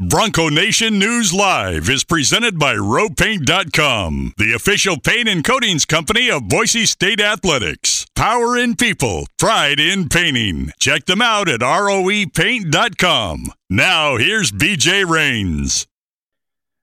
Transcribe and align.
Bronco 0.00 0.48
Nation 0.48 0.96
News 1.00 1.34
Live 1.34 1.88
is 1.90 2.04
presented 2.04 2.56
by 2.56 2.76
RoePaint.com, 2.76 4.32
the 4.36 4.52
official 4.52 4.96
paint 4.96 5.28
and 5.28 5.42
coatings 5.42 5.84
company 5.84 6.30
of 6.30 6.48
Boise 6.48 6.86
State 6.86 7.20
Athletics. 7.20 8.06
Power 8.14 8.56
in 8.56 8.76
people, 8.76 9.26
pride 9.40 9.80
in 9.80 10.08
painting. 10.08 10.70
Check 10.78 11.06
them 11.06 11.20
out 11.20 11.48
at 11.48 11.62
ROEPaint.com. 11.62 13.46
Now, 13.68 14.16
here's 14.18 14.52
BJ 14.52 15.04
Rains. 15.04 15.88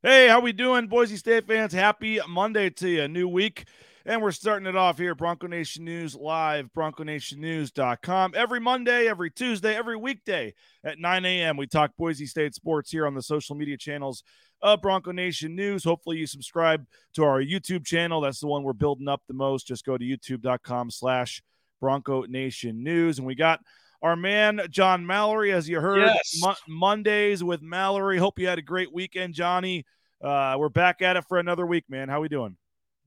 Hey, 0.03 0.27
how 0.27 0.41
we 0.41 0.51
doing, 0.51 0.87
Boise 0.87 1.15
State 1.15 1.47
fans? 1.47 1.71
Happy 1.71 2.19
Monday 2.27 2.69
to 2.71 2.89
you. 2.89 3.07
New 3.07 3.29
week. 3.29 3.63
And 4.07 4.21
we're 4.21 4.31
starting 4.31 4.67
it 4.67 4.75
off 4.75 4.99
here, 4.99 5.15
Bronco 5.15 5.47
Nation 5.47 5.83
News 5.83 6.13
Live, 6.15 6.69
BroncoNationNews.com. 6.77 8.33
Every 8.35 8.59
Monday, 8.59 9.07
every 9.07 9.31
Tuesday, 9.31 9.75
every 9.75 9.97
weekday 9.97 10.53
at 10.83 10.99
9 10.99 11.25
a.m. 11.25 11.57
We 11.57 11.65
talk 11.65 11.91
Boise 11.97 12.27
State 12.27 12.53
sports 12.53 12.91
here 12.91 13.07
on 13.07 13.15
the 13.15 13.23
social 13.23 13.55
media 13.55 13.77
channels 13.77 14.23
of 14.61 14.83
Bronco 14.83 15.11
Nation 15.11 15.55
News. 15.55 15.83
Hopefully 15.83 16.17
you 16.17 16.27
subscribe 16.27 16.85
to 17.15 17.23
our 17.23 17.41
YouTube 17.41 17.83
channel. 17.83 18.21
That's 18.21 18.39
the 18.39 18.45
one 18.45 18.61
we're 18.61 18.73
building 18.73 19.07
up 19.07 19.23
the 19.27 19.33
most. 19.33 19.65
Just 19.65 19.83
go 19.83 19.97
to 19.97 20.05
youtube.com 20.05 20.91
slash 20.91 21.41
Bronco 21.81 22.25
Nation 22.25 22.83
News. 22.83 23.17
And 23.17 23.25
we 23.25 23.33
got 23.33 23.59
our 24.03 24.15
man 24.15 24.61
John 24.69 25.03
Mallory, 25.03 25.51
as 25.51 25.67
you 25.67 25.79
heard, 25.79 26.01
yes. 26.01 26.37
Mo- 26.39 26.53
Mondays 26.67 27.43
with 27.43 27.63
Mallory. 27.63 28.19
Hope 28.19 28.37
you 28.37 28.47
had 28.47 28.59
a 28.59 28.63
great 28.63 28.93
weekend, 28.93 29.33
Johnny. 29.33 29.83
Uh, 30.23 30.57
we're 30.59 30.69
back 30.69 31.01
at 31.01 31.17
it 31.17 31.25
for 31.27 31.39
another 31.39 31.65
week, 31.65 31.85
man. 31.89 32.07
How 32.07 32.21
we 32.21 32.27
doing? 32.27 32.55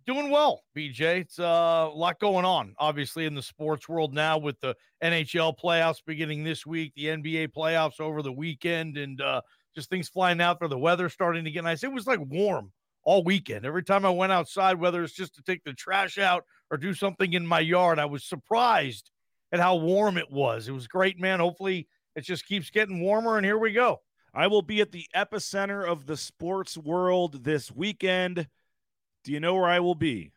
Doing 0.09 0.31
well, 0.31 0.63
BJ. 0.75 1.21
It's 1.21 1.39
uh, 1.39 1.91
a 1.93 1.95
lot 1.95 2.19
going 2.19 2.47
on, 2.47 2.75
obviously, 2.79 3.27
in 3.27 3.35
the 3.35 3.43
sports 3.43 3.91
world 3.91 4.15
now 4.15 4.39
with 4.39 4.59
the 4.61 4.75
NHL 5.05 5.59
playoffs 5.63 5.99
beginning 6.03 6.45
this 6.45 6.65
week, 6.65 6.95
the 6.97 7.09
NBA 7.09 7.49
playoffs 7.49 8.01
over 8.01 8.23
the 8.23 8.33
weekend, 8.33 8.97
and 8.97 9.21
uh, 9.21 9.43
just 9.75 9.91
things 9.91 10.09
flying 10.09 10.41
out 10.41 10.61
there. 10.61 10.69
The 10.71 10.79
weather 10.79 11.11
starting 11.11 11.45
to 11.45 11.51
get 11.51 11.63
nice. 11.63 11.85
It 11.85 11.93
was 11.93 12.07
like 12.07 12.21
warm 12.21 12.73
all 13.05 13.23
weekend. 13.23 13.67
Every 13.67 13.83
time 13.83 14.07
I 14.07 14.11
went 14.11 14.33
outside, 14.33 14.81
whether 14.81 15.03
it's 15.03 15.13
just 15.13 15.35
to 15.35 15.43
take 15.43 15.63
the 15.65 15.75
trash 15.75 16.17
out 16.17 16.45
or 16.71 16.79
do 16.79 16.95
something 16.95 17.35
in 17.35 17.47
my 17.47 17.61
yard, 17.61 17.99
I 17.99 18.07
was 18.07 18.25
surprised 18.25 19.11
at 19.53 19.61
how 19.61 19.77
warm 19.77 20.17
it 20.17 20.31
was. 20.31 20.69
It 20.69 20.73
was 20.73 20.89
great, 20.89 21.21
man. 21.21 21.39
Hopefully, 21.39 21.87
it 22.17 22.23
just 22.23 22.47
keeps 22.47 22.71
getting 22.71 23.03
warmer, 23.03 23.37
and 23.37 23.45
here 23.45 23.59
we 23.59 23.75
go. 23.75 24.01
I 24.33 24.47
will 24.47 24.63
be 24.63 24.81
at 24.81 24.91
the 24.91 25.05
epicenter 25.15 25.87
of 25.87 26.07
the 26.07 26.17
sports 26.17 26.79
world 26.79 27.45
this 27.45 27.71
weekend. 27.71 28.49
Do 29.29 29.35
you 29.35 29.41
know 29.41 29.55
where 29.57 29.69
I 29.69 29.81
will 29.81 29.95
be? 29.95 30.33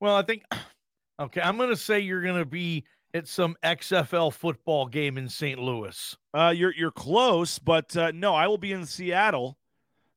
Well, 0.00 0.16
I 0.16 0.22
think 0.22 0.42
okay, 1.20 1.40
I'm 1.40 1.56
going 1.56 1.70
to 1.70 1.76
say 1.76 2.00
you're 2.00 2.22
going 2.22 2.40
to 2.40 2.44
be 2.44 2.84
at 3.14 3.28
some 3.28 3.54
XFL 3.62 4.32
football 4.32 4.86
game 4.86 5.16
in 5.16 5.28
St. 5.28 5.56
Louis. 5.56 6.16
Uh, 6.34 6.52
you're 6.56 6.74
you're 6.74 6.90
close, 6.90 7.60
but 7.60 7.96
uh, 7.96 8.10
no, 8.12 8.34
I 8.34 8.48
will 8.48 8.58
be 8.58 8.72
in 8.72 8.84
Seattle 8.84 9.56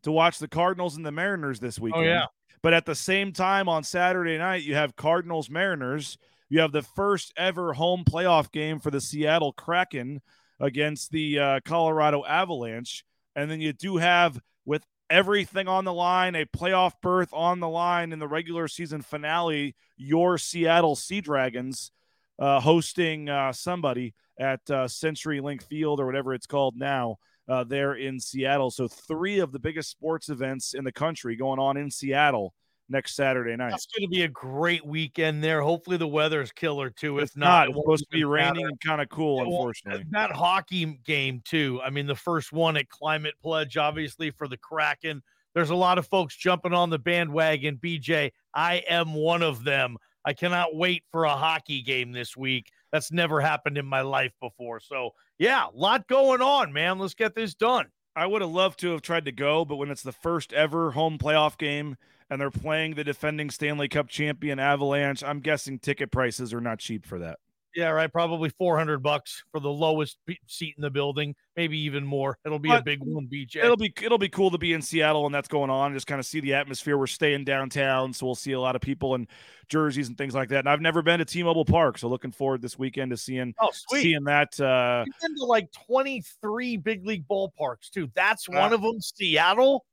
to 0.02 0.12
watch 0.12 0.40
the 0.40 0.48
Cardinals 0.48 0.98
and 0.98 1.06
the 1.06 1.12
Mariners 1.12 1.60
this 1.60 1.78
weekend. 1.78 2.04
Oh 2.04 2.08
yeah. 2.08 2.26
But 2.64 2.74
at 2.74 2.88
the 2.88 2.96
same 2.96 3.32
time 3.32 3.70
on 3.70 3.84
Saturday 3.84 4.40
night, 4.40 4.64
you 4.64 4.74
have 4.74 4.96
Cardinals 4.96 5.52
Mariners. 5.52 6.18
You 6.50 6.62
have 6.62 6.72
the 6.72 6.82
first 6.82 7.32
ever 7.38 7.74
home 7.74 8.06
playoff 8.10 8.52
game 8.52 8.80
for 8.80 8.90
the 8.90 9.02
Seattle 9.02 9.54
Kraken 9.54 10.20
against 10.60 11.12
the 11.12 11.38
uh, 11.38 11.60
Colorado 11.64 12.26
Avalanche, 12.26 13.06
and 13.36 13.52
then 13.52 13.62
you 13.62 13.72
do 13.72 13.98
have 13.98 14.40
with 14.66 14.84
everything 15.14 15.68
on 15.68 15.86
the 15.86 15.94
line, 15.94 16.34
a 16.34 16.44
playoff 16.44 16.94
berth 17.00 17.30
on 17.34 17.60
the 17.60 17.70
line 17.70 18.12
in 18.12 18.18
the 18.18 18.28
regular 18.28 18.68
season 18.68 19.04
finale, 19.04 19.76
your 19.96 20.40
Seattle 20.40 20.96
Sea 20.96 21.22
Dragons 21.22 21.92
uh, 22.40 22.60
hosting 22.60 23.30
uh, 23.30 23.54
somebody 23.54 24.16
at 24.40 24.62
uh, 24.72 24.86
CenturyLink 24.86 25.62
Field 25.62 26.00
or 26.00 26.08
whatever 26.08 26.34
it's 26.34 26.48
called 26.48 26.76
now 26.76 27.18
uh, 27.48 27.64
there 27.64 27.94
in 27.94 28.20
Seattle. 28.20 28.72
So, 28.72 28.88
three 28.88 29.38
of 29.38 29.52
the 29.52 29.60
biggest 29.60 29.92
sports 29.92 30.30
events 30.30 30.74
in 30.74 30.84
the 30.84 30.92
country 30.92 31.36
going 31.36 31.60
on 31.60 31.78
in 31.78 31.92
Seattle 31.92 32.56
next 32.94 33.16
Saturday 33.16 33.58
night. 33.58 33.74
It's 33.74 33.88
going 33.88 34.08
to 34.08 34.10
be 34.10 34.22
a 34.22 34.30
great 34.30 34.86
weekend 34.86 35.44
there. 35.44 35.62
Hopefully, 35.62 35.98
the 35.98 36.08
weather 36.08 36.42
is 36.42 36.54
killer 36.54 36.90
too. 36.90 37.18
If 37.18 37.24
It's 37.24 37.36
not, 37.36 37.68
it's 37.68 37.78
it 37.78 37.82
supposed 37.82 38.06
to 38.06 38.10
be 38.10 38.24
raining 38.24 38.66
and 38.66 38.80
kind 38.80 39.02
of 39.02 39.10
cool, 39.10 39.42
unfortunately. 39.42 40.06
That 40.12 40.32
hockey 40.32 41.00
game 41.04 41.42
too. 41.44 41.82
I 41.84 41.90
mean, 41.90 42.08
the 42.08 42.16
first 42.16 42.54
one 42.54 42.78
at 42.78 42.88
Climate 42.88 43.36
Pledge, 43.42 43.76
obviously 43.76 44.32
for 44.32 44.48
the 44.48 44.56
Kraken. 44.56 45.22
There's 45.54 45.72
a 45.72 45.76
lot 45.76 45.98
of 45.98 46.08
folks 46.08 46.36
jumping 46.38 46.74
on 46.74 46.90
the 46.90 46.98
bandwagon. 46.98 47.78
BJ, 47.78 48.32
I 48.54 48.84
am 48.88 49.14
one 49.14 49.44
of 49.44 49.64
them. 49.64 49.98
I 50.26 50.34
cannot 50.34 50.76
wait 50.76 51.04
for 51.12 51.26
a 51.26 51.36
hockey 51.36 51.82
game 51.82 52.12
this 52.12 52.38
week. 52.38 52.72
That's 52.92 53.12
never 53.12 53.42
happened 53.42 53.78
in 53.78 53.86
my 53.86 54.02
life 54.02 54.32
before. 54.40 54.80
So, 54.80 55.12
yeah, 55.38 55.66
a 55.68 55.78
lot 55.78 56.08
going 56.08 56.42
on, 56.42 56.72
man. 56.72 56.98
Let's 56.98 57.14
get 57.14 57.36
this 57.36 57.54
done. 57.54 57.88
I 58.16 58.26
would 58.28 58.42
have 58.42 58.52
loved 58.52 58.80
to 58.82 58.92
have 58.92 59.02
tried 59.02 59.26
to 59.26 59.32
go, 59.32 59.66
but 59.66 59.78
when 59.78 59.90
it's 59.90 60.04
the 60.04 60.12
first 60.12 60.54
ever 60.54 60.92
home 60.92 61.18
playoff 61.18 61.58
game 61.58 61.98
and 62.34 62.42
they're 62.42 62.52
playing 62.52 62.96
the 62.96 63.04
defending 63.04 63.52
Stanley 63.52 63.88
Cup 63.88 64.10
champion 64.10 64.60
Avalanche, 64.60 65.24
I'm 65.24 65.40
guessing 65.40 65.78
ticket 65.78 66.12
prices 66.12 66.52
are 66.54 66.62
not 66.62 66.80
cheap 66.80 67.06
for 67.06 67.20
that. 67.20 67.38
Yeah, 67.76 67.90
right. 67.90 68.12
Probably 68.12 68.50
400 68.50 69.02
bucks 69.02 69.44
for 69.52 69.60
the 69.60 69.70
lowest 69.70 70.18
seat 70.48 70.76
in 70.78 70.82
the 70.82 70.92
building, 70.92 71.36
maybe 71.56 71.78
even 71.80 72.06
more. 72.06 72.38
It'll 72.46 72.60
be 72.60 72.72
a 72.72 72.82
big 72.84 73.00
one, 73.02 73.28
BJ. 73.32 73.58
It'll 73.58 73.78
be 73.78 73.92
it'll 74.02 74.20
be 74.20 74.30
cool 74.30 74.52
to 74.52 74.60
be 74.60 74.74
in 74.74 74.82
Seattle 74.82 75.26
and 75.26 75.34
that's 75.34 75.48
going 75.48 75.72
on. 75.72 75.94
Just 75.94 76.06
kind 76.06 76.20
of 76.20 76.26
see 76.26 76.40
the 76.40 76.54
atmosphere. 76.54 76.98
We're 76.98 77.08
staying 77.08 77.46
downtown, 77.46 78.14
so 78.14 78.28
we'll 78.28 78.36
see 78.36 78.52
a 78.52 78.60
lot 78.60 78.76
of 78.76 78.82
people 78.82 79.16
in 79.16 79.28
jerseys 79.70 80.08
and 80.08 80.18
things 80.18 80.36
like 80.36 80.50
that. 80.50 80.60
And 80.60 80.70
I've 80.70 80.82
never 80.82 81.02
been 81.02 81.18
to 81.18 81.26
T-Mobile 81.26 81.66
Park, 81.66 81.98
so 81.98 82.08
looking 82.10 82.32
forward 82.32 82.62
this 82.62 82.78
weekend 82.78 83.10
to 83.10 83.18
seeing 83.18 83.56
oh, 83.60 83.70
sweet. 83.72 84.04
seeing 84.04 84.24
that. 84.26 84.60
Uh, 84.60 85.04
You've 85.08 85.16
been 85.22 85.36
to 85.38 85.46
like 85.46 85.72
23 85.88 86.78
big 86.78 87.06
league 87.06 87.28
ballparks 87.28 87.90
too. 87.92 88.10
That's 88.14 88.48
Uh, 88.50 88.54
one 88.54 88.74
of 88.74 88.84
them. 88.84 89.02
Seattle. 89.02 89.84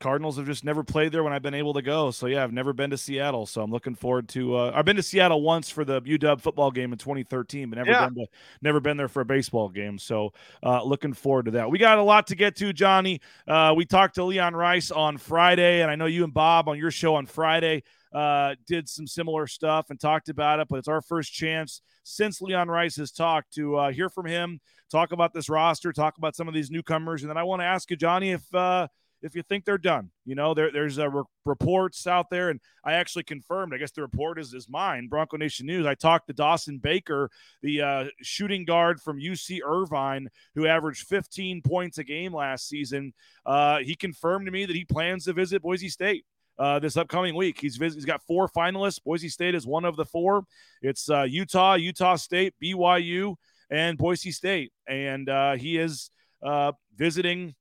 Cardinals 0.00 0.36
have 0.36 0.46
just 0.46 0.64
never 0.64 0.84
played 0.84 1.10
there 1.10 1.24
when 1.24 1.32
I've 1.32 1.42
been 1.42 1.54
able 1.54 1.74
to 1.74 1.82
go. 1.82 2.10
So 2.12 2.26
yeah, 2.26 2.44
I've 2.44 2.52
never 2.52 2.72
been 2.72 2.90
to 2.90 2.96
Seattle. 2.96 3.46
So 3.46 3.62
I'm 3.62 3.70
looking 3.72 3.94
forward 3.94 4.28
to. 4.30 4.56
Uh, 4.56 4.72
I've 4.74 4.84
been 4.84 4.96
to 4.96 5.02
Seattle 5.02 5.42
once 5.42 5.70
for 5.70 5.84
the 5.84 6.00
UW 6.02 6.40
football 6.40 6.70
game 6.70 6.92
in 6.92 6.98
2013, 6.98 7.70
but 7.70 7.76
never 7.76 7.90
Yeah. 7.90 8.06
been 8.06 8.14
to 8.14 8.26
never 8.62 8.78
been 8.80 8.96
there 8.96 9.08
for 9.08 9.22
a 9.22 9.24
baseball 9.24 9.68
game. 9.68 9.98
So 9.98 10.32
uh, 10.62 10.82
looking 10.84 11.12
forward 11.12 11.46
to 11.46 11.50
that. 11.52 11.70
We 11.70 11.78
got 11.78 11.98
a 11.98 12.02
lot 12.02 12.28
to 12.28 12.36
get 12.36 12.54
to, 12.56 12.72
Johnny. 12.72 13.20
Uh, 13.46 13.74
we 13.76 13.84
talked 13.84 14.14
to 14.16 14.24
Leon 14.24 14.54
Rice 14.54 14.90
on 14.92 15.16
Friday, 15.18 15.82
and 15.82 15.90
I 15.90 15.96
know 15.96 16.06
you 16.06 16.22
and 16.24 16.32
Bob 16.32 16.68
on 16.68 16.78
your 16.78 16.92
show 16.92 17.16
on 17.16 17.26
Friday 17.26 17.82
uh, 18.12 18.54
did 18.66 18.88
some 18.88 19.06
similar 19.06 19.46
stuff 19.46 19.90
and 19.90 20.00
talked 20.00 20.28
about 20.28 20.60
it. 20.60 20.68
But 20.68 20.78
it's 20.78 20.88
our 20.88 21.02
first 21.02 21.32
chance 21.32 21.82
since 22.04 22.40
Leon 22.40 22.68
Rice 22.68 22.96
has 22.96 23.10
talked 23.10 23.52
to 23.54 23.76
uh, 23.76 23.90
hear 23.90 24.08
from 24.08 24.26
him, 24.26 24.60
talk 24.92 25.10
about 25.12 25.32
this 25.34 25.48
roster, 25.48 25.92
talk 25.92 26.18
about 26.18 26.36
some 26.36 26.46
of 26.46 26.54
these 26.54 26.70
newcomers, 26.70 27.22
and 27.22 27.28
then 27.30 27.36
I 27.36 27.42
want 27.42 27.60
to 27.62 27.66
ask 27.66 27.90
you, 27.90 27.96
Johnny, 27.96 28.30
if. 28.30 28.54
Uh, 28.54 28.86
if 29.22 29.34
you 29.34 29.42
think 29.42 29.64
they're 29.64 29.78
done. 29.78 30.10
You 30.24 30.34
know, 30.34 30.54
there, 30.54 30.70
there's 30.70 30.98
re- 30.98 31.22
reports 31.44 32.06
out 32.06 32.30
there, 32.30 32.50
and 32.50 32.60
I 32.84 32.94
actually 32.94 33.24
confirmed. 33.24 33.74
I 33.74 33.78
guess 33.78 33.90
the 33.90 34.02
report 34.02 34.38
is 34.38 34.54
is 34.54 34.68
mine, 34.68 35.08
Bronco 35.08 35.36
Nation 35.36 35.66
News. 35.66 35.86
I 35.86 35.94
talked 35.94 36.28
to 36.28 36.32
Dawson 36.32 36.78
Baker, 36.78 37.30
the 37.62 37.82
uh, 37.82 38.04
shooting 38.22 38.64
guard 38.64 39.00
from 39.00 39.20
UC 39.20 39.60
Irvine, 39.64 40.28
who 40.54 40.66
averaged 40.66 41.06
15 41.08 41.62
points 41.62 41.98
a 41.98 42.04
game 42.04 42.32
last 42.32 42.68
season. 42.68 43.12
Uh, 43.44 43.78
he 43.78 43.94
confirmed 43.94 44.46
to 44.46 44.52
me 44.52 44.66
that 44.66 44.76
he 44.76 44.84
plans 44.84 45.24
to 45.24 45.32
visit 45.32 45.62
Boise 45.62 45.88
State. 45.88 46.24
Uh, 46.58 46.80
this 46.80 46.96
upcoming 46.96 47.36
week, 47.36 47.60
he's 47.60 47.76
he's 47.76 48.04
got 48.04 48.22
four 48.24 48.48
finalists. 48.48 49.02
Boise 49.02 49.28
State 49.28 49.54
is 49.54 49.66
one 49.66 49.84
of 49.84 49.96
the 49.96 50.04
four. 50.04 50.44
It's 50.82 51.08
uh, 51.08 51.22
Utah, 51.22 51.74
Utah 51.74 52.16
State, 52.16 52.54
BYU, 52.62 53.36
and 53.70 53.96
Boise 53.96 54.32
State, 54.32 54.72
and 54.88 55.28
uh, 55.28 55.52
he 55.52 55.78
is 55.78 56.10
uh, 56.42 56.72
visiting 56.96 57.54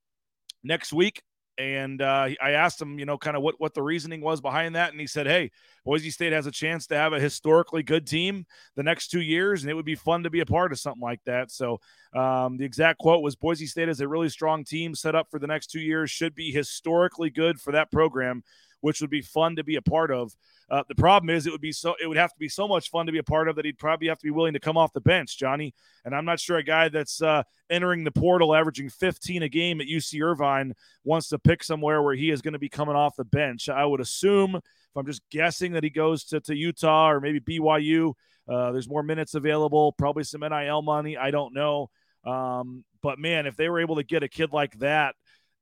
next 0.64 0.94
week 0.94 1.22
and 1.58 2.02
uh, 2.02 2.30
I 2.42 2.52
asked 2.52 2.82
him, 2.82 3.00
you 3.00 3.06
know, 3.06 3.18
kind 3.18 3.36
of 3.36 3.44
what 3.44 3.56
what 3.60 3.74
the 3.74 3.82
reasoning 3.82 4.22
was 4.22 4.42
behind 4.42 4.76
that, 4.76 4.92
and 4.92 5.00
he 5.00 5.08
said, 5.08 5.28
"Hey, 5.28 5.52
Boise 5.86 6.10
State 6.12 6.34
has 6.34 6.46
a 6.46 6.52
chance 6.52 6.88
to 6.88 6.96
have 6.96 7.14
a 7.14 7.20
historically 7.20 7.84
good 7.84 8.06
team 8.06 8.46
the 8.76 8.84
next 8.84 9.10
two 9.10 9.22
years, 9.22 9.64
and 9.64 9.72
it 9.72 9.74
would 9.74 9.86
be 9.86 9.96
fun 9.96 10.24
to 10.24 10.30
be 10.30 10.40
a 10.42 10.46
part 10.46 10.72
of 10.72 10.80
something 10.80 11.02
like 11.02 11.24
that." 11.26 11.52
So 11.52 11.80
um, 12.14 12.58
the 12.58 12.66
exact 12.66 13.00
quote 13.00 13.24
was, 13.24 13.36
"Boise 13.36 13.66
State 13.66 13.90
is 13.90 14.02
a 14.02 14.08
really 14.08 14.30
strong 14.30 14.64
team 14.64 14.94
set 14.96 15.16
up 15.16 15.28
for 15.32 15.40
the 15.40 15.48
next 15.48 15.68
two 15.68 15.80
years, 15.82 16.12
should 16.12 16.36
be 16.36 16.52
historically 16.52 17.30
good 17.30 17.60
for 17.60 17.72
that 17.72 17.92
program." 17.92 18.44
Which 18.82 19.02
would 19.02 19.10
be 19.10 19.22
fun 19.22 19.56
to 19.56 19.64
be 19.64 19.76
a 19.76 19.82
part 19.82 20.12
of. 20.12 20.36
Uh, 20.70 20.84
the 20.88 20.96
problem 20.96 21.30
is, 21.30 21.48
it 21.48 21.52
would 21.52 21.62
be 21.62 21.72
so. 21.72 21.96
It 22.02 22.08
would 22.08 22.18
have 22.18 22.32
to 22.34 22.40
be 22.40 22.50
so 22.50 22.68
much 22.68 22.90
fun 22.90 23.06
to 23.06 23.12
be 23.12 23.18
a 23.18 23.24
part 23.24 23.48
of 23.48 23.56
that 23.56 23.66
he'd 23.66 23.80
probably 23.80 24.08
have 24.10 24.20
to 24.20 24.26
be 24.26 24.32
willing 24.32 24.54
to 24.54 24.60
come 24.60 24.78
off 24.78 24.94
the 24.94 25.02
bench, 25.02 25.38
Johnny. 25.38 25.74
And 26.06 26.14
I'm 26.14 26.26
not 26.26 26.40
sure 26.40 26.58
a 26.58 26.64
guy 26.64 26.90
that's 26.90 27.22
uh, 27.22 27.44
entering 27.70 28.04
the 28.04 28.12
portal, 28.12 28.54
averaging 28.54 28.90
15 28.90 29.44
a 29.44 29.50
game 29.50 29.82
at 29.82 29.88
UC 29.88 30.22
Irvine, 30.22 30.74
wants 31.04 31.30
to 31.30 31.40
pick 31.40 31.64
somewhere 31.64 32.02
where 32.04 32.16
he 32.16 32.30
is 32.30 32.42
going 32.42 32.54
to 32.54 32.60
be 32.60 32.70
coming 32.70 32.96
off 32.96 33.16
the 33.16 33.26
bench. 33.26 33.70
I 33.70 33.86
would 33.86 34.02
assume, 34.02 34.56
if 34.56 34.96
I'm 34.96 35.06
just 35.06 35.22
guessing, 35.32 35.74
that 35.74 35.84
he 35.84 35.90
goes 35.90 36.26
to, 36.26 36.40
to 36.42 36.56
Utah 36.56 37.10
or 37.10 37.20
maybe 37.20 37.40
BYU. 37.40 38.14
Uh, 38.48 38.72
there's 38.72 38.90
more 38.90 39.04
minutes 39.04 39.34
available, 39.34 39.92
probably 39.94 40.24
some 40.24 40.42
NIL 40.42 40.82
money. 40.82 41.18
I 41.18 41.32
don't 41.32 41.54
know. 41.54 41.90
Um, 42.26 42.84
but 43.02 43.20
man, 43.20 43.46
if 43.46 43.56
they 43.56 43.70
were 43.70 43.80
able 43.80 43.98
to 43.98 44.04
get 44.04 44.24
a 44.24 44.28
kid 44.28 44.52
like 44.52 44.78
that, 44.80 45.16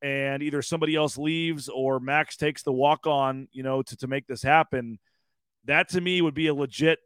and 0.06 0.44
either 0.44 0.62
somebody 0.62 0.96
else 0.96 1.18
leaves 1.18 1.68
or 1.68 2.00
Max 2.00 2.38
takes 2.38 2.62
the 2.62 2.72
walk 2.72 3.08
on, 3.08 3.48
you 3.52 3.64
know, 3.64 3.82
to, 3.82 3.98
to 3.98 4.08
make 4.08 4.28
this 4.28 4.44
happen, 4.44 5.00
that 5.66 5.90
to 5.90 6.00
me 6.00 6.22
would 6.22 6.36
be 6.36 6.46
a 6.46 6.54
legit 6.54 7.00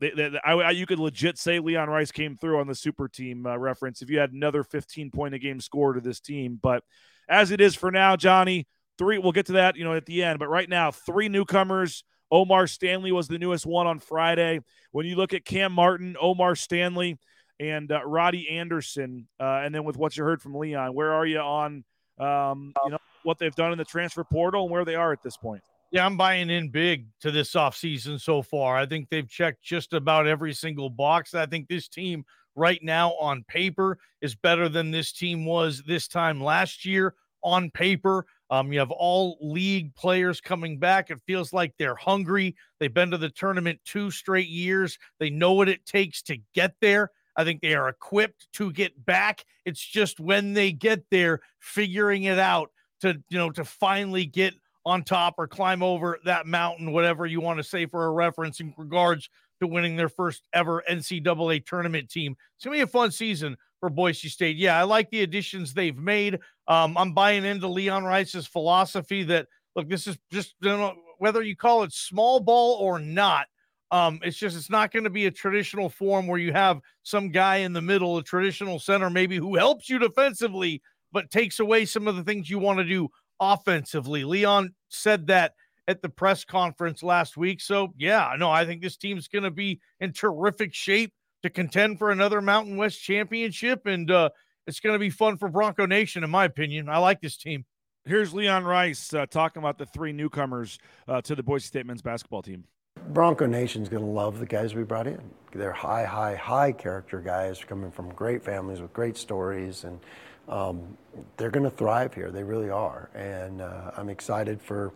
they, 0.00 0.10
they, 0.10 0.36
I, 0.44 0.54
I, 0.54 0.70
you 0.72 0.84
could 0.84 0.98
legit 0.98 1.38
say 1.38 1.60
Leon 1.60 1.88
Rice 1.88 2.10
came 2.10 2.36
through 2.36 2.58
on 2.58 2.66
the 2.66 2.74
super 2.74 3.06
team 3.06 3.46
uh, 3.46 3.56
reference 3.56 4.02
if 4.02 4.10
you 4.10 4.18
had 4.18 4.32
another 4.32 4.64
15 4.64 5.12
point 5.12 5.34
a 5.34 5.38
game 5.38 5.60
score 5.60 5.92
to 5.92 6.00
this 6.00 6.18
team. 6.18 6.58
But 6.60 6.82
as 7.28 7.52
it 7.52 7.60
is 7.60 7.76
for 7.76 7.92
now, 7.92 8.16
Johnny, 8.16 8.66
three, 8.98 9.18
we'll 9.18 9.30
get 9.30 9.46
to 9.46 9.52
that, 9.52 9.76
you 9.76 9.84
know, 9.84 9.94
at 9.94 10.06
the 10.06 10.24
end. 10.24 10.40
But 10.40 10.48
right 10.48 10.68
now, 10.68 10.90
three 10.90 11.28
newcomers. 11.28 12.02
Omar 12.32 12.66
Stanley 12.66 13.12
was 13.12 13.28
the 13.28 13.38
newest 13.38 13.64
one 13.64 13.86
on 13.86 14.00
Friday. 14.00 14.58
When 14.90 15.06
you 15.06 15.14
look 15.14 15.34
at 15.34 15.44
Cam 15.44 15.72
Martin, 15.72 16.16
Omar 16.20 16.56
Stanley, 16.56 17.20
and 17.60 17.92
uh, 17.92 18.00
Roddy 18.04 18.48
Anderson, 18.48 19.28
uh, 19.38 19.60
and 19.62 19.72
then 19.72 19.84
with 19.84 19.96
what 19.96 20.16
you 20.16 20.24
heard 20.24 20.42
from 20.42 20.56
Leon, 20.56 20.94
where 20.94 21.12
are 21.12 21.26
you 21.26 21.38
on, 21.38 21.84
um, 22.18 22.72
you 22.84 22.90
know, 22.90 22.98
what 23.22 23.38
they've 23.38 23.54
done 23.54 23.72
in 23.72 23.78
the 23.78 23.84
transfer 23.84 24.24
portal 24.24 24.62
and 24.62 24.70
where 24.70 24.84
they 24.84 24.94
are 24.94 25.12
at 25.12 25.22
this 25.22 25.36
point? 25.36 25.62
Yeah, 25.90 26.06
I'm 26.06 26.16
buying 26.16 26.48
in 26.48 26.70
big 26.70 27.06
to 27.20 27.30
this 27.30 27.52
offseason 27.52 28.18
so 28.20 28.40
far. 28.40 28.78
I 28.78 28.86
think 28.86 29.08
they've 29.10 29.28
checked 29.28 29.62
just 29.62 29.92
about 29.92 30.26
every 30.26 30.54
single 30.54 30.88
box. 30.88 31.34
I 31.34 31.44
think 31.46 31.68
this 31.68 31.86
team 31.86 32.24
right 32.54 32.82
now 32.82 33.12
on 33.14 33.44
paper 33.44 33.98
is 34.20 34.34
better 34.34 34.68
than 34.68 34.90
this 34.90 35.12
team 35.12 35.44
was 35.44 35.82
this 35.86 36.08
time 36.08 36.42
last 36.42 36.84
year 36.84 37.14
on 37.42 37.70
paper. 37.70 38.24
Um, 38.50 38.72
you 38.72 38.78
have 38.78 38.90
all 38.90 39.38
league 39.40 39.94
players 39.94 40.40
coming 40.40 40.78
back. 40.78 41.10
It 41.10 41.18
feels 41.26 41.52
like 41.52 41.74
they're 41.78 41.94
hungry. 41.94 42.54
They've 42.80 42.92
been 42.92 43.10
to 43.10 43.18
the 43.18 43.30
tournament 43.30 43.80
two 43.84 44.10
straight 44.10 44.48
years. 44.48 44.98
They 45.18 45.30
know 45.30 45.52
what 45.52 45.68
it 45.68 45.84
takes 45.86 46.22
to 46.22 46.38
get 46.54 46.74
there. 46.80 47.10
I 47.36 47.44
think 47.44 47.60
they 47.60 47.74
are 47.74 47.88
equipped 47.88 48.48
to 48.54 48.72
get 48.72 49.04
back. 49.04 49.44
It's 49.64 49.80
just 49.80 50.20
when 50.20 50.52
they 50.52 50.72
get 50.72 51.04
there, 51.10 51.40
figuring 51.60 52.24
it 52.24 52.38
out 52.38 52.70
to 53.00 53.22
you 53.28 53.38
know 53.38 53.50
to 53.50 53.64
finally 53.64 54.26
get 54.26 54.54
on 54.84 55.02
top 55.02 55.34
or 55.38 55.46
climb 55.46 55.82
over 55.82 56.18
that 56.24 56.46
mountain, 56.46 56.92
whatever 56.92 57.26
you 57.26 57.40
want 57.40 57.58
to 57.58 57.64
say 57.64 57.86
for 57.86 58.06
a 58.06 58.10
reference 58.10 58.60
in 58.60 58.74
regards 58.76 59.28
to 59.60 59.66
winning 59.66 59.96
their 59.96 60.08
first 60.08 60.48
ever 60.52 60.82
NCAA 60.90 61.64
tournament 61.64 62.10
team. 62.10 62.36
It's 62.56 62.64
gonna 62.64 62.76
be 62.76 62.82
a 62.82 62.86
fun 62.86 63.10
season 63.10 63.56
for 63.80 63.90
Boise 63.90 64.28
State. 64.28 64.56
Yeah, 64.56 64.78
I 64.78 64.82
like 64.84 65.10
the 65.10 65.22
additions 65.22 65.72
they've 65.72 65.96
made. 65.96 66.38
Um, 66.68 66.96
I'm 66.96 67.12
buying 67.12 67.44
into 67.44 67.68
Leon 67.68 68.04
Rice's 68.04 68.46
philosophy 68.46 69.22
that 69.24 69.46
look, 69.76 69.88
this 69.88 70.06
is 70.06 70.18
just 70.30 70.54
you 70.60 70.70
know, 70.70 70.94
whether 71.18 71.42
you 71.42 71.56
call 71.56 71.82
it 71.82 71.92
small 71.92 72.40
ball 72.40 72.74
or 72.74 72.98
not. 72.98 73.46
Um, 73.92 74.20
it's 74.22 74.38
just 74.38 74.56
it's 74.56 74.70
not 74.70 74.90
going 74.90 75.04
to 75.04 75.10
be 75.10 75.26
a 75.26 75.30
traditional 75.30 75.90
form 75.90 76.26
where 76.26 76.38
you 76.38 76.52
have 76.52 76.80
some 77.02 77.30
guy 77.30 77.56
in 77.56 77.74
the 77.74 77.82
middle, 77.82 78.16
a 78.16 78.22
traditional 78.22 78.78
center, 78.78 79.10
maybe 79.10 79.36
who 79.36 79.54
helps 79.54 79.88
you 79.90 79.98
defensively, 79.98 80.80
but 81.12 81.30
takes 81.30 81.60
away 81.60 81.84
some 81.84 82.08
of 82.08 82.16
the 82.16 82.24
things 82.24 82.48
you 82.48 82.58
want 82.58 82.78
to 82.78 82.84
do 82.84 83.10
offensively. 83.38 84.24
Leon 84.24 84.74
said 84.88 85.26
that 85.26 85.52
at 85.88 86.00
the 86.00 86.08
press 86.08 86.44
conference 86.44 87.02
last 87.02 87.36
week. 87.36 87.60
So, 87.60 87.92
yeah, 87.98 88.34
no, 88.38 88.50
I 88.50 88.64
think 88.64 88.80
this 88.80 88.96
team's 88.96 89.28
going 89.28 89.44
to 89.44 89.50
be 89.50 89.80
in 90.00 90.12
terrific 90.12 90.72
shape 90.72 91.12
to 91.42 91.50
contend 91.50 91.98
for 91.98 92.10
another 92.10 92.40
Mountain 92.40 92.76
West 92.76 93.02
championship. 93.02 93.86
And 93.86 94.10
uh, 94.10 94.30
it's 94.66 94.80
going 94.80 94.94
to 94.94 94.98
be 94.98 95.10
fun 95.10 95.36
for 95.36 95.48
Bronco 95.48 95.86
Nation, 95.86 96.24
in 96.24 96.30
my 96.30 96.44
opinion. 96.44 96.88
I 96.88 96.98
like 96.98 97.20
this 97.20 97.36
team. 97.36 97.66
Here's 98.04 98.32
Leon 98.32 98.64
Rice 98.64 99.12
uh, 99.12 99.26
talking 99.26 99.60
about 99.60 99.78
the 99.78 99.86
three 99.86 100.12
newcomers 100.12 100.78
uh, 101.06 101.20
to 101.22 101.34
the 101.34 101.42
Boise 101.42 101.66
State 101.66 101.86
men's 101.86 102.02
basketball 102.02 102.42
team. 102.42 102.64
Bronco 103.08 103.46
Nation's 103.46 103.88
going 103.88 104.02
to 104.02 104.08
love 104.08 104.38
the 104.38 104.46
guys 104.46 104.74
we 104.74 104.82
brought 104.82 105.06
in. 105.06 105.20
They're 105.52 105.72
high, 105.72 106.04
high, 106.04 106.34
high 106.34 106.72
character 106.72 107.20
guys 107.20 107.62
coming 107.62 107.90
from 107.90 108.12
great 108.14 108.42
families 108.42 108.80
with 108.80 108.92
great 108.92 109.16
stories, 109.16 109.84
and 109.84 110.00
um, 110.48 110.96
they're 111.36 111.50
going 111.50 111.64
to 111.64 111.76
thrive 111.76 112.14
here. 112.14 112.30
They 112.30 112.42
really 112.42 112.70
are, 112.70 113.10
and 113.14 113.60
uh, 113.60 113.90
I'm 113.96 114.08
excited 114.08 114.60
for 114.60 114.92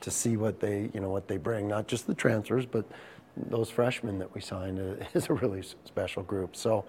to 0.00 0.10
see 0.10 0.36
what 0.36 0.60
they 0.60 0.90
you 0.92 1.00
know 1.00 1.08
what 1.08 1.28
they 1.28 1.38
bring. 1.38 1.66
Not 1.66 1.86
just 1.86 2.06
the 2.06 2.14
transfers, 2.14 2.66
but 2.66 2.84
those 3.36 3.70
freshmen 3.70 4.18
that 4.18 4.34
we 4.34 4.40
signed 4.40 4.78
is 5.14 5.28
a 5.30 5.34
really 5.34 5.62
special 5.84 6.22
group. 6.22 6.54
So 6.56 6.84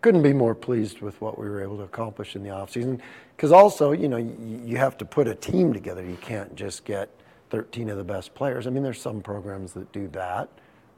couldn't 0.00 0.22
be 0.22 0.32
more 0.32 0.54
pleased 0.54 1.00
with 1.00 1.20
what 1.20 1.38
we 1.38 1.48
were 1.48 1.62
able 1.62 1.76
to 1.78 1.82
accomplish 1.82 2.36
in 2.36 2.42
the 2.42 2.50
offseason. 2.50 3.00
Because 3.36 3.50
also, 3.50 3.92
you 3.92 4.08
know, 4.08 4.16
you, 4.16 4.62
you 4.64 4.76
have 4.76 4.96
to 4.98 5.04
put 5.04 5.26
a 5.26 5.34
team 5.34 5.72
together. 5.72 6.04
You 6.04 6.16
can't 6.20 6.54
just 6.54 6.84
get 6.84 7.08
13 7.50 7.88
of 7.90 7.96
the 7.96 8.04
best 8.04 8.34
players. 8.34 8.66
I 8.66 8.70
mean, 8.70 8.82
there's 8.82 9.00
some 9.00 9.20
programs 9.20 9.72
that 9.72 9.90
do 9.92 10.08
that, 10.08 10.48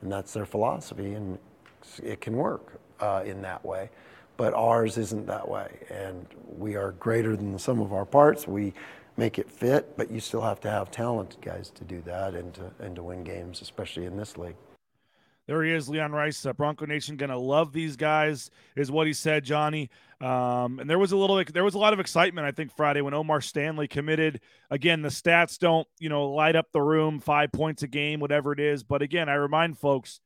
and 0.02 0.10
that's 0.10 0.32
their 0.32 0.46
philosophy, 0.46 1.14
and 1.14 1.38
it 2.02 2.20
can 2.20 2.36
work 2.36 2.80
uh, 3.00 3.22
in 3.24 3.42
that 3.42 3.64
way 3.64 3.90
but 4.40 4.54
ours 4.54 4.96
isn't 4.96 5.26
that 5.26 5.46
way. 5.46 5.68
And 5.90 6.26
we 6.56 6.74
are 6.74 6.92
greater 6.92 7.36
than 7.36 7.52
the 7.52 7.58
sum 7.58 7.78
of 7.78 7.92
our 7.92 8.06
parts. 8.06 8.48
We 8.48 8.72
make 9.18 9.38
it 9.38 9.50
fit, 9.50 9.98
but 9.98 10.10
you 10.10 10.18
still 10.18 10.40
have 10.40 10.60
to 10.60 10.70
have 10.70 10.90
talented 10.90 11.42
guys 11.42 11.68
to 11.74 11.84
do 11.84 12.00
that 12.06 12.32
and 12.32 12.54
to, 12.54 12.70
and 12.78 12.96
to 12.96 13.02
win 13.02 13.22
games, 13.22 13.60
especially 13.60 14.06
in 14.06 14.16
this 14.16 14.38
league. 14.38 14.56
There 15.50 15.64
he 15.64 15.72
is, 15.72 15.88
Leon 15.88 16.12
Rice. 16.12 16.46
Uh, 16.46 16.52
Bronco 16.52 16.86
Nation 16.86 17.16
gonna 17.16 17.36
love 17.36 17.72
these 17.72 17.96
guys, 17.96 18.52
is 18.76 18.88
what 18.88 19.08
he 19.08 19.12
said, 19.12 19.42
Johnny. 19.42 19.90
Um, 20.20 20.78
and 20.78 20.88
there 20.88 20.96
was 20.96 21.10
a 21.10 21.16
little, 21.16 21.42
there 21.52 21.64
was 21.64 21.74
a 21.74 21.78
lot 21.78 21.92
of 21.92 21.98
excitement, 21.98 22.46
I 22.46 22.52
think, 22.52 22.70
Friday 22.76 23.00
when 23.00 23.14
Omar 23.14 23.40
Stanley 23.40 23.88
committed. 23.88 24.42
Again, 24.70 25.02
the 25.02 25.08
stats 25.08 25.58
don't, 25.58 25.88
you 25.98 26.08
know, 26.08 26.30
light 26.30 26.54
up 26.54 26.66
the 26.72 26.80
room, 26.80 27.18
five 27.18 27.50
points 27.50 27.82
a 27.82 27.88
game, 27.88 28.20
whatever 28.20 28.52
it 28.52 28.60
is. 28.60 28.84
But 28.84 29.02
again, 29.02 29.28
I 29.28 29.34
remind 29.34 29.76
folks, 29.76 30.20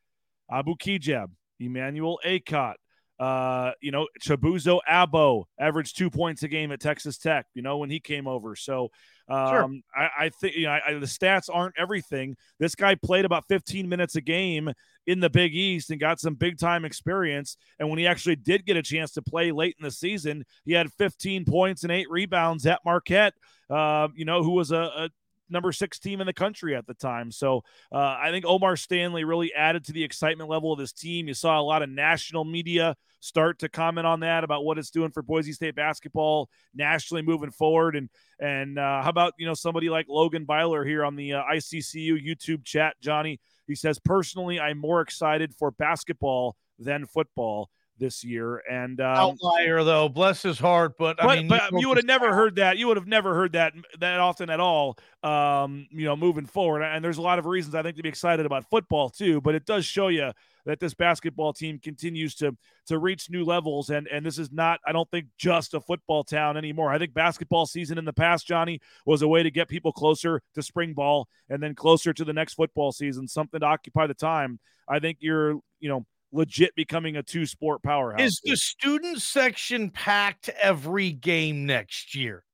Abu 0.50 0.74
Kigab, 0.76 1.30
Emmanuel 1.58 2.20
Akot, 2.22 2.74
uh, 3.18 3.70
you 3.80 3.92
know, 3.92 4.08
Chibuzo 4.20 4.80
Agbo 4.88 5.44
averaged 5.58 5.96
two 5.96 6.10
points 6.10 6.42
a 6.42 6.48
game 6.48 6.72
at 6.72 6.80
Texas 6.80 7.16
Tech, 7.16 7.46
you 7.54 7.62
know, 7.62 7.78
when 7.78 7.90
he 7.90 8.00
came 8.00 8.26
over. 8.26 8.56
So 8.56 8.90
um, 9.28 9.48
sure. 9.48 9.68
I, 9.96 10.24
I, 10.24 10.28
think, 10.30 10.56
you 10.56 10.64
know, 10.64 10.78
I, 10.86 10.94
the 10.94 11.06
stats 11.06 11.48
aren't 11.52 11.74
everything. 11.78 12.36
This 12.58 12.74
guy 12.74 12.96
played 12.96 13.24
about 13.24 13.46
15 13.48 13.88
minutes 13.88 14.16
a 14.16 14.20
game 14.20 14.72
in 15.06 15.20
the 15.20 15.30
Big 15.30 15.54
East 15.54 15.90
and 15.90 16.00
got 16.00 16.18
some 16.18 16.34
big 16.34 16.58
time 16.58 16.84
experience. 16.84 17.56
And 17.78 17.88
when 17.88 17.98
he 17.98 18.06
actually 18.06 18.36
did 18.36 18.66
get 18.66 18.76
a 18.76 18.82
chance 18.82 19.12
to 19.12 19.22
play 19.22 19.52
late 19.52 19.76
in 19.78 19.84
the 19.84 19.90
season, 19.90 20.44
he 20.64 20.72
had 20.72 20.92
15 20.94 21.44
points 21.44 21.84
and 21.84 21.92
eight 21.92 22.10
rebounds 22.10 22.66
at 22.66 22.80
Marquette, 22.84 23.34
uh, 23.70 24.08
you 24.14 24.24
know, 24.24 24.42
who 24.42 24.52
was 24.52 24.72
a, 24.72 24.76
a 24.76 25.10
number 25.48 25.72
six 25.72 25.98
team 25.98 26.20
in 26.20 26.26
the 26.26 26.32
country 26.32 26.74
at 26.74 26.86
the 26.86 26.94
time. 26.94 27.30
So 27.30 27.62
uh, 27.92 28.16
I 28.20 28.30
think 28.30 28.44
Omar 28.44 28.76
Stanley 28.76 29.24
really 29.24 29.52
added 29.54 29.84
to 29.84 29.92
the 29.92 30.04
excitement 30.04 30.50
level 30.50 30.72
of 30.72 30.78
this 30.78 30.92
team. 30.92 31.28
You 31.28 31.34
saw 31.34 31.60
a 31.60 31.62
lot 31.62 31.82
of 31.82 31.88
national 31.88 32.44
media 32.44 32.96
start 33.20 33.58
to 33.60 33.68
comment 33.68 34.06
on 34.06 34.20
that 34.20 34.44
about 34.44 34.64
what 34.64 34.78
it's 34.78 34.90
doing 34.90 35.10
for 35.10 35.22
Boise 35.22 35.52
State 35.52 35.74
basketball 35.74 36.48
nationally 36.74 37.22
moving 37.22 37.50
forward. 37.50 37.96
And 37.96 38.08
and 38.38 38.78
uh, 38.78 39.02
how 39.02 39.08
about 39.08 39.34
you 39.38 39.46
know 39.46 39.54
somebody 39.54 39.90
like 39.90 40.06
Logan 40.08 40.44
Byler 40.44 40.84
here 40.84 41.04
on 41.04 41.16
the 41.16 41.34
uh, 41.34 41.42
ICCU 41.52 42.24
YouTube 42.24 42.64
chat, 42.64 42.96
Johnny? 43.00 43.40
He 43.66 43.74
says 43.74 43.98
personally, 43.98 44.60
I'm 44.60 44.78
more 44.78 45.00
excited 45.00 45.54
for 45.54 45.70
basketball 45.70 46.56
than 46.78 47.06
football 47.06 47.70
this 47.98 48.24
year. 48.24 48.62
And 48.70 49.00
um, 49.00 49.36
outlier 49.42 49.84
though, 49.84 50.08
bless 50.08 50.42
his 50.42 50.58
heart. 50.58 50.94
But, 50.98 51.16
but 51.16 51.26
I 51.26 51.36
mean, 51.36 51.48
but 51.48 51.70
you 51.72 51.88
would 51.88 51.98
have 51.98 52.06
never 52.06 52.34
heard 52.34 52.56
that. 52.56 52.76
You 52.76 52.88
would 52.88 52.96
have 52.96 53.06
never 53.06 53.34
heard 53.34 53.52
that 53.52 53.72
that 54.00 54.20
often 54.20 54.50
at 54.50 54.60
all. 54.60 54.98
Um, 55.22 55.86
you 55.90 56.04
know, 56.04 56.16
moving 56.16 56.46
forward. 56.46 56.82
And 56.82 57.04
there's 57.04 57.18
a 57.18 57.22
lot 57.22 57.38
of 57.38 57.46
reasons 57.46 57.74
I 57.74 57.82
think 57.82 57.96
to 57.96 58.02
be 58.02 58.08
excited 58.08 58.46
about 58.46 58.68
football 58.68 59.10
too. 59.10 59.40
But 59.40 59.54
it 59.54 59.64
does 59.64 59.84
show 59.84 60.08
you 60.08 60.32
that 60.66 60.80
this 60.80 60.94
basketball 60.94 61.52
team 61.52 61.78
continues 61.78 62.34
to 62.36 62.56
to 62.86 62.98
reach 62.98 63.30
new 63.30 63.44
levels. 63.44 63.90
And 63.90 64.08
and 64.08 64.24
this 64.24 64.38
is 64.38 64.52
not, 64.52 64.80
I 64.86 64.92
don't 64.92 65.10
think, 65.10 65.26
just 65.38 65.74
a 65.74 65.80
football 65.80 66.24
town 66.24 66.56
anymore. 66.56 66.92
I 66.92 66.98
think 66.98 67.14
basketball 67.14 67.66
season 67.66 67.98
in 67.98 68.04
the 68.04 68.12
past, 68.12 68.46
Johnny, 68.46 68.80
was 69.06 69.22
a 69.22 69.28
way 69.28 69.42
to 69.42 69.50
get 69.50 69.68
people 69.68 69.92
closer 69.92 70.42
to 70.54 70.62
spring 70.62 70.94
ball 70.94 71.28
and 71.48 71.62
then 71.62 71.74
closer 71.74 72.12
to 72.12 72.24
the 72.24 72.32
next 72.32 72.54
football 72.54 72.92
season, 72.92 73.28
something 73.28 73.60
to 73.60 73.66
occupy 73.66 74.06
the 74.06 74.14
time. 74.14 74.58
I 74.88 74.98
think 74.98 75.18
you're, 75.20 75.60
you 75.80 75.88
know, 75.88 76.04
legit 76.34 76.74
becoming 76.74 77.16
a 77.16 77.22
two 77.22 77.46
sport 77.46 77.82
powerhouse. 77.82 78.20
Is 78.20 78.40
the 78.44 78.56
student 78.56 79.22
section 79.22 79.90
packed 79.90 80.50
every 80.60 81.12
game 81.12 81.64
next 81.64 82.14
year? 82.14 82.44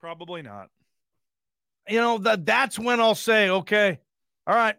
Probably 0.00 0.42
not. 0.42 0.68
You 1.88 2.00
know 2.00 2.18
that 2.18 2.46
that's 2.46 2.78
when 2.78 3.00
I'll 3.00 3.14
say, 3.14 3.50
okay, 3.50 4.00
all 4.46 4.54
right, 4.54 4.76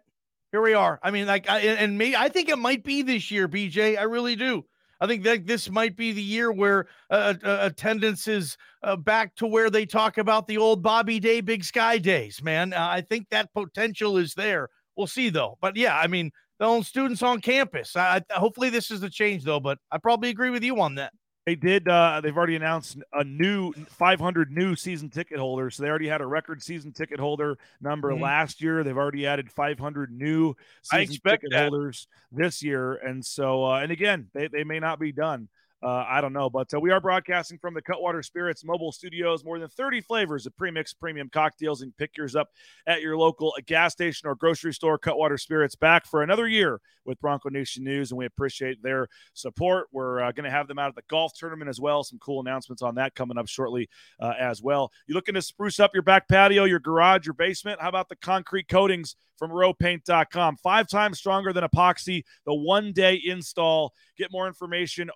here 0.50 0.62
we 0.62 0.74
are. 0.74 0.98
I 1.02 1.10
mean, 1.10 1.26
like, 1.26 1.48
I, 1.48 1.60
and 1.60 1.96
me, 1.96 2.16
I 2.16 2.28
think 2.28 2.48
it 2.48 2.58
might 2.58 2.82
be 2.82 3.02
this 3.02 3.30
year, 3.30 3.48
BJ. 3.48 3.98
I 3.98 4.02
really 4.02 4.34
do. 4.34 4.64
I 5.00 5.06
think 5.06 5.24
that 5.24 5.46
this 5.46 5.70
might 5.70 5.96
be 5.96 6.12
the 6.12 6.22
year 6.22 6.50
where 6.50 6.86
uh, 7.10 7.34
uh, 7.44 7.58
attendance 7.60 8.26
is 8.28 8.56
uh, 8.82 8.96
back 8.96 9.34
to 9.36 9.46
where 9.46 9.68
they 9.68 9.84
talk 9.84 10.16
about 10.18 10.46
the 10.46 10.56
old 10.56 10.82
Bobby 10.82 11.20
Dye, 11.20 11.42
Big 11.42 11.64
Sky 11.64 11.98
days, 11.98 12.42
man. 12.42 12.72
Uh, 12.72 12.88
I 12.90 13.02
think 13.02 13.28
that 13.28 13.52
potential 13.52 14.16
is 14.16 14.34
there. 14.34 14.70
We'll 14.96 15.06
see, 15.06 15.28
though. 15.28 15.58
But 15.60 15.76
yeah, 15.76 15.98
I 15.98 16.06
mean, 16.06 16.32
their 16.58 16.68
own 16.68 16.82
students 16.82 17.22
on 17.22 17.40
campus. 17.40 17.96
I, 17.96 18.22
hopefully, 18.30 18.70
this 18.70 18.90
is 18.90 19.00
the 19.00 19.10
change, 19.10 19.44
though. 19.44 19.60
But 19.60 19.78
I 19.90 19.98
probably 19.98 20.30
agree 20.30 20.50
with 20.50 20.62
you 20.62 20.80
on 20.80 20.96
that. 20.96 21.12
They 21.46 21.54
did. 21.54 21.86
Uh, 21.86 22.20
they've 22.20 22.36
already 22.36 22.56
announced 22.56 22.98
a 23.12 23.22
new 23.22 23.72
500 23.72 24.50
new 24.50 24.74
season 24.74 25.08
ticket 25.08 25.38
holders. 25.38 25.76
So 25.76 25.84
they 25.84 25.88
already 25.88 26.08
had 26.08 26.20
a 26.20 26.26
record 26.26 26.60
season 26.60 26.92
ticket 26.92 27.20
holder 27.20 27.56
number 27.80 28.10
mm-hmm. 28.10 28.24
last 28.24 28.60
year. 28.60 28.82
They've 28.82 28.96
already 28.96 29.28
added 29.28 29.50
500 29.52 30.10
new 30.10 30.56
season 30.82 31.18
ticket 31.24 31.50
that. 31.52 31.70
holders 31.70 32.08
this 32.32 32.64
year. 32.64 32.94
And 32.94 33.24
so, 33.24 33.64
uh, 33.64 33.78
and 33.78 33.92
again, 33.92 34.26
they, 34.34 34.48
they 34.48 34.64
may 34.64 34.80
not 34.80 34.98
be 34.98 35.12
done. 35.12 35.48
Uh, 35.82 36.04
I 36.08 36.20
don't 36.20 36.32
know. 36.32 36.48
But 36.48 36.72
uh, 36.72 36.80
we 36.80 36.90
are 36.90 37.00
broadcasting 37.00 37.58
from 37.58 37.74
the 37.74 37.82
Cutwater 37.82 38.22
Spirits 38.22 38.64
mobile 38.64 38.92
studios. 38.92 39.44
More 39.44 39.58
than 39.58 39.68
30 39.68 40.00
flavors 40.00 40.46
of 40.46 40.56
premix 40.56 40.92
premium 40.92 41.28
cocktails, 41.28 41.82
and 41.82 41.96
pick 41.96 42.16
yours 42.16 42.34
up 42.34 42.48
at 42.86 43.02
your 43.02 43.16
local 43.16 43.54
gas 43.66 43.92
station 43.92 44.28
or 44.28 44.34
grocery 44.34 44.72
store. 44.72 44.98
Cutwater 44.98 45.38
Spirits 45.38 45.74
back 45.74 46.06
for 46.06 46.22
another 46.22 46.48
year 46.48 46.80
with 47.06 47.20
Bronco 47.20 47.48
Nation 47.48 47.84
News, 47.84 48.10
and 48.10 48.18
we 48.18 48.26
appreciate 48.26 48.82
their 48.82 49.08
support. 49.34 49.86
We're 49.92 50.20
uh, 50.20 50.32
going 50.32 50.44
to 50.44 50.50
have 50.50 50.68
them 50.68 50.78
out 50.78 50.88
at 50.88 50.94
the 50.94 51.02
golf 51.08 51.32
tournament 51.34 51.68
as 51.68 51.80
well. 51.80 52.02
Some 52.02 52.18
cool 52.18 52.40
announcements 52.40 52.82
on 52.82 52.96
that 52.96 53.14
coming 53.14 53.38
up 53.38 53.48
shortly 53.48 53.88
uh, 54.20 54.34
as 54.38 54.62
well. 54.62 54.90
You 55.06 55.14
looking 55.14 55.34
to 55.34 55.42
spruce 55.42 55.80
up 55.80 55.92
your 55.94 56.02
back 56.02 56.28
patio, 56.28 56.64
your 56.64 56.80
garage, 56.80 57.26
your 57.26 57.34
basement? 57.34 57.80
How 57.80 57.88
about 57.88 58.08
the 58.08 58.16
concrete 58.16 58.68
coatings 58.68 59.16
from 59.38 59.50
roepaint.com? 59.50 60.56
Five 60.56 60.88
times 60.88 61.18
stronger 61.18 61.52
than 61.52 61.64
epoxy. 61.64 62.24
The 62.44 62.54
one 62.54 62.92
day 62.92 63.20
install. 63.24 63.92
Get 64.18 64.32
more 64.32 64.46
information, 64.46 65.10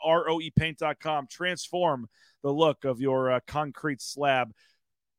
roepaint.com. 0.61 1.26
Transform 1.31 2.09
the 2.43 2.50
look 2.50 2.85
of 2.85 3.00
your 3.00 3.33
uh, 3.33 3.40
concrete 3.47 4.00
slab. 4.00 4.52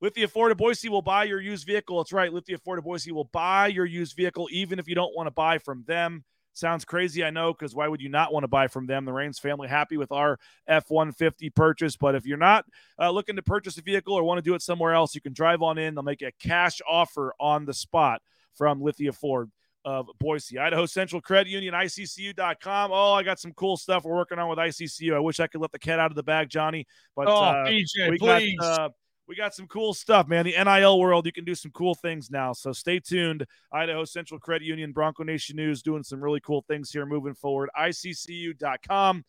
Lithia 0.01 0.27
Ford 0.27 0.51
of 0.51 0.57
Boise 0.57 0.89
will 0.89 1.03
buy 1.03 1.25
your 1.25 1.39
used 1.39 1.67
vehicle. 1.67 1.97
That's 1.97 2.11
right. 2.11 2.33
Lithia 2.33 2.57
Ford 2.57 2.79
of 2.79 2.85
Boise 2.85 3.11
will 3.11 3.25
buy 3.25 3.67
your 3.67 3.85
used 3.85 4.15
vehicle, 4.15 4.47
even 4.51 4.79
if 4.79 4.87
you 4.87 4.95
don't 4.95 5.15
want 5.15 5.27
to 5.27 5.31
buy 5.31 5.59
from 5.59 5.83
them. 5.85 6.23
Sounds 6.53 6.83
crazy, 6.83 7.23
I 7.23 7.29
know, 7.29 7.53
because 7.53 7.73
why 7.73 7.87
would 7.87 8.01
you 8.01 8.09
not 8.09 8.33
want 8.33 8.43
to 8.43 8.49
buy 8.49 8.67
from 8.67 8.85
them? 8.85 9.05
The 9.05 9.13
Rains 9.13 9.39
family 9.39 9.69
happy 9.69 9.95
with 9.95 10.11
our 10.11 10.37
F 10.67 10.89
150 10.89 11.49
purchase. 11.51 11.95
But 11.95 12.15
if 12.15 12.25
you're 12.25 12.37
not 12.37 12.65
uh, 12.99 13.11
looking 13.11 13.37
to 13.37 13.41
purchase 13.41 13.77
a 13.77 13.81
vehicle 13.81 14.15
or 14.15 14.23
want 14.23 14.39
to 14.39 14.41
do 14.41 14.55
it 14.55 14.61
somewhere 14.61 14.93
else, 14.93 15.15
you 15.15 15.21
can 15.21 15.33
drive 15.33 15.61
on 15.61 15.77
in. 15.77 15.95
They'll 15.95 16.03
make 16.03 16.21
a 16.21 16.33
cash 16.41 16.81
offer 16.85 17.33
on 17.39 17.65
the 17.65 17.73
spot 17.73 18.21
from 18.55 18.81
Lithia 18.81 19.13
Ford 19.13 19.49
of 19.85 20.07
Boise. 20.19 20.59
Idaho 20.59 20.85
Central 20.85 21.21
Credit 21.21 21.49
Union, 21.49 21.73
ICCU.com. 21.73 22.91
Oh, 22.91 23.13
I 23.13 23.23
got 23.23 23.39
some 23.39 23.53
cool 23.53 23.77
stuff 23.77 24.03
we're 24.03 24.15
working 24.15 24.39
on 24.39 24.49
with 24.49 24.59
ICCU. 24.59 25.13
I 25.15 25.19
wish 25.19 25.39
I 25.39 25.47
could 25.47 25.61
let 25.61 25.71
the 25.71 25.79
cat 25.79 25.99
out 25.99 26.11
of 26.11 26.15
the 26.15 26.23
bag, 26.23 26.49
Johnny. 26.49 26.85
But 27.15 27.27
oh, 27.27 27.35
uh, 27.35 27.65
BJ, 27.65 28.09
we 28.09 28.17
please. 28.17 28.57
got 28.59 28.79
uh, 28.79 28.89
we 29.27 29.35
got 29.35 29.53
some 29.55 29.67
cool 29.67 29.93
stuff, 29.93 30.27
man. 30.27 30.45
The 30.45 30.61
NIL 30.61 30.99
world, 30.99 31.25
you 31.25 31.31
can 31.31 31.45
do 31.45 31.55
some 31.55 31.71
cool 31.71 31.95
things 31.95 32.29
now. 32.29 32.51
So 32.53 32.73
stay 32.73 32.99
tuned. 32.99 33.45
Idaho 33.71 34.03
Central 34.03 34.39
Credit 34.39 34.65
Union, 34.65 34.91
Bronco 34.91 35.23
Nation 35.23 35.55
News, 35.55 35.81
doing 35.81 36.03
some 36.03 36.21
really 36.21 36.41
cool 36.41 36.65
things 36.67 36.91
here 36.91 37.05
moving 37.05 37.33
forward. 37.33 37.69
ICCU.com. 37.79 39.23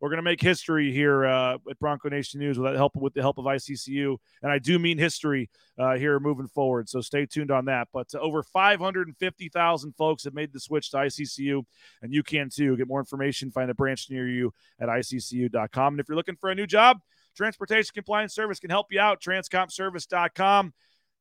We're 0.00 0.10
going 0.10 0.18
to 0.18 0.22
make 0.22 0.40
history 0.40 0.92
here 0.92 1.26
uh, 1.26 1.58
at 1.68 1.78
Bronco 1.78 2.08
Nation 2.08 2.40
News 2.40 2.58
with 2.58 2.72
the 2.72 2.76
help 2.76 2.94
with 2.94 3.14
the 3.14 3.20
help 3.20 3.38
of 3.38 3.46
ICCU, 3.46 4.16
and 4.42 4.52
I 4.52 4.58
do 4.58 4.78
mean 4.78 4.98
history 4.98 5.50
uh, 5.78 5.96
here 5.96 6.20
moving 6.20 6.46
forward. 6.46 6.88
So 6.88 7.00
stay 7.00 7.26
tuned 7.26 7.50
on 7.50 7.64
that. 7.64 7.88
But 7.92 8.14
uh, 8.14 8.18
over 8.18 8.42
550,000 8.42 9.92
folks 9.96 10.24
have 10.24 10.34
made 10.34 10.52
the 10.52 10.60
switch 10.60 10.90
to 10.92 10.98
ICCU, 10.98 11.62
and 12.02 12.12
you 12.12 12.22
can 12.22 12.48
too. 12.48 12.76
Get 12.76 12.86
more 12.86 13.00
information, 13.00 13.50
find 13.50 13.70
a 13.70 13.74
branch 13.74 14.08
near 14.10 14.28
you 14.28 14.52
at 14.80 14.88
ICCU.com. 14.88 15.94
And 15.94 16.00
if 16.00 16.08
you're 16.08 16.16
looking 16.16 16.36
for 16.36 16.50
a 16.50 16.54
new 16.54 16.66
job, 16.66 16.98
Transportation 17.36 17.92
Compliance 17.94 18.34
Service 18.34 18.60
can 18.60 18.70
help 18.70 18.86
you 18.90 19.00
out. 19.00 19.20
Transcompservice.com 19.20 20.72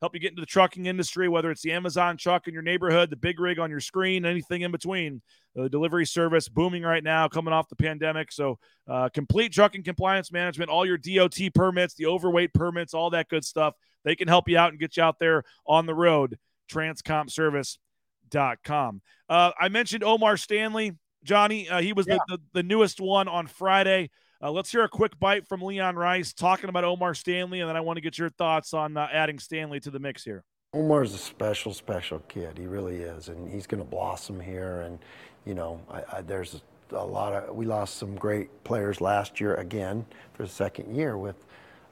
help 0.01 0.13
you 0.13 0.19
get 0.19 0.31
into 0.31 0.41
the 0.41 0.45
trucking 0.45 0.85
industry, 0.85 1.27
whether 1.27 1.49
it's 1.49 1.61
the 1.61 1.71
Amazon 1.71 2.17
truck 2.17 2.47
in 2.47 2.53
your 2.53 2.63
neighborhood, 2.63 3.09
the 3.09 3.15
big 3.15 3.39
rig 3.39 3.57
on 3.59 3.69
your 3.69 3.79
screen, 3.79 4.25
anything 4.25 4.61
in 4.61 4.71
between. 4.71 5.21
The 5.55 5.69
delivery 5.69 6.05
service 6.05 6.49
booming 6.49 6.83
right 6.83 7.03
now, 7.03 7.27
coming 7.27 7.51
off 7.51 7.67
the 7.67 7.75
pandemic. 7.75 8.31
So, 8.31 8.59
uh, 8.87 9.09
complete 9.09 9.51
trucking 9.51 9.81
compliance 9.83 10.31
management, 10.31 10.69
all 10.69 10.85
your 10.85 10.99
DOT 10.99 11.39
permits, 11.55 11.95
the 11.95 12.05
overweight 12.05 12.53
permits, 12.53 12.93
all 12.93 13.09
that 13.09 13.27
good 13.27 13.43
stuff. 13.43 13.73
They 14.03 14.15
can 14.15 14.27
help 14.27 14.47
you 14.47 14.59
out 14.59 14.69
and 14.69 14.79
get 14.79 14.97
you 14.97 15.03
out 15.03 15.17
there 15.17 15.43
on 15.65 15.87
the 15.87 15.95
road. 15.95 16.37
Transcompservice.com. 16.71 19.01
Uh, 19.27 19.51
I 19.59 19.69
mentioned 19.69 20.03
Omar 20.03 20.37
Stanley, 20.37 20.91
Johnny. 21.23 21.67
Uh, 21.67 21.81
he 21.81 21.93
was 21.93 22.05
yeah. 22.07 22.19
the, 22.27 22.37
the, 22.37 22.61
the 22.61 22.63
newest 22.63 23.01
one 23.01 23.27
on 23.27 23.47
Friday. 23.47 24.11
Uh, 24.41 24.51
let's 24.51 24.71
hear 24.71 24.83
a 24.83 24.89
quick 24.89 25.19
bite 25.19 25.47
from 25.47 25.61
Leon 25.61 25.95
Rice 25.95 26.31
talking 26.31 26.69
about 26.69 26.83
Omar 26.83 27.15
Stanley, 27.15 27.59
and 27.59 27.67
then 27.67 27.75
I 27.75 27.79
want 27.79 27.97
to 27.97 28.01
get 28.01 28.19
your 28.19 28.29
thoughts 28.29 28.73
on 28.73 28.95
uh, 28.95 29.07
adding 29.11 29.39
Stanley 29.39 29.79
to 29.79 29.89
the 29.89 29.99
mix 29.99 30.23
here. 30.23 30.43
Omar's 30.73 31.13
a 31.15 31.17
special, 31.17 31.73
special 31.73 32.19
kid. 32.27 32.57
He 32.57 32.67
really 32.67 32.97
is, 32.97 33.29
and 33.29 33.51
he's 33.51 33.65
going 33.65 33.81
to 33.81 33.89
blossom 33.89 34.39
here. 34.39 34.81
And 34.81 34.99
you 35.45 35.55
know, 35.55 35.81
I, 35.89 36.17
I, 36.17 36.21
there's 36.21 36.61
a 36.91 37.03
lot 37.03 37.33
of 37.33 37.55
we 37.55 37.65
lost 37.65 37.97
some 37.97 38.15
great 38.15 38.63
players 38.63 39.01
last 39.01 39.41
year 39.41 39.55
again 39.55 40.05
for 40.33 40.43
the 40.43 40.49
second 40.49 40.95
year 40.95 41.17
with 41.17 41.45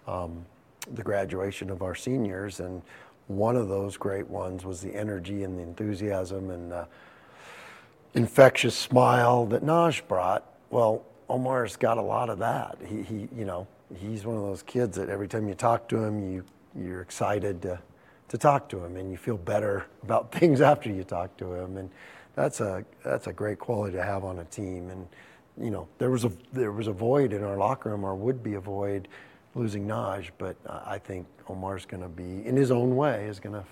um, 0.08 0.46
the 0.94 1.02
graduation 1.02 1.72
of 1.72 1.82
our 1.82 1.96
seniors, 1.96 2.60
and 2.60 2.84
one 3.26 3.56
of 3.56 3.70
those 3.70 3.98
great 3.98 4.28
ones 4.28 4.64
was 4.64 4.82
the 4.82 4.94
energy 4.94 5.44
and 5.44 5.58
the 5.58 5.64
enthusiasm 5.64 6.52
and 6.52 6.72
the 6.72 6.88
infectious 8.14 8.76
smile 8.76 9.48
that 9.48 9.64
Naj 9.64 10.08
brought. 10.08 10.46
Well, 10.70 11.04
Omar's 11.30 11.76
got 11.76 11.98
a 11.98 12.02
lot 12.02 12.30
of 12.30 12.40
that. 12.40 12.78
He, 12.86 13.02
he, 13.02 13.28
you 13.36 13.46
know, 13.46 13.68
he's 13.96 14.26
one 14.26 14.36
of 14.36 14.44
those 14.44 14.64
kids 14.64 14.98
that 14.98 15.10
every 15.10 15.28
time 15.28 15.48
you 15.48 15.56
talk 15.56 15.88
to 15.90 15.98
him, 15.98 16.32
you, 16.32 16.44
you're 16.76 17.02
excited 17.02 17.62
to, 17.64 17.80
to 18.30 18.38
talk 18.38 18.70
to 18.70 18.84
him, 18.84 18.96
and 18.96 19.12
you 19.12 19.18
feel 19.18 19.38
better 19.38 19.86
about 20.04 20.32
things 20.40 20.62
after 20.62 20.90
you 20.90 21.04
talk 21.04 21.36
to 21.38 21.54
him, 21.54 21.78
and 21.78 21.90
that's 22.36 22.60
a 22.60 22.84
that's 23.04 23.28
a 23.28 23.34
great 23.34 23.60
quality 23.60 23.96
to 23.96 24.04
have 24.04 24.24
on 24.24 24.40
a 24.40 24.44
team. 24.46 24.90
And 24.90 25.08
you 25.58 25.72
know, 25.72 25.88
there 25.98 26.12
was 26.12 26.26
a 26.26 26.32
there 26.52 26.72
was 26.72 26.88
a 26.88 26.92
void 26.92 27.34
in 27.34 27.44
our 27.44 27.58
locker 27.58 27.90
room, 27.90 28.04
or 28.04 28.14
would 28.16 28.44
be 28.44 28.56
a 28.56 28.60
void, 28.60 29.08
losing 29.56 29.88
Naj, 29.88 30.30
but 30.38 30.58
I 30.68 31.00
think 31.00 31.26
Omar's 31.48 31.86
going 31.86 32.04
to 32.04 32.10
be, 32.10 32.46
in 32.46 32.56
his 32.56 32.72
own 32.72 32.96
way, 32.96 33.26
is 33.26 33.40
going 33.40 33.56
to 33.56 33.64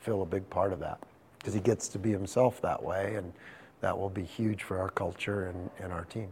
fill 0.00 0.22
a 0.22 0.26
big 0.26 0.48
part 0.50 0.72
of 0.72 0.80
that 0.80 0.98
because 1.38 1.54
he 1.54 1.60
gets 1.60 1.88
to 1.88 1.98
be 1.98 2.10
himself 2.10 2.60
that 2.62 2.82
way, 2.82 3.14
and 3.14 3.32
that 3.80 3.96
will 3.96 4.10
be 4.10 4.24
huge 4.24 4.64
for 4.64 4.78
our 4.80 4.88
culture 4.88 5.46
and, 5.46 5.70
and 5.78 5.92
our 5.92 6.04
team. 6.06 6.28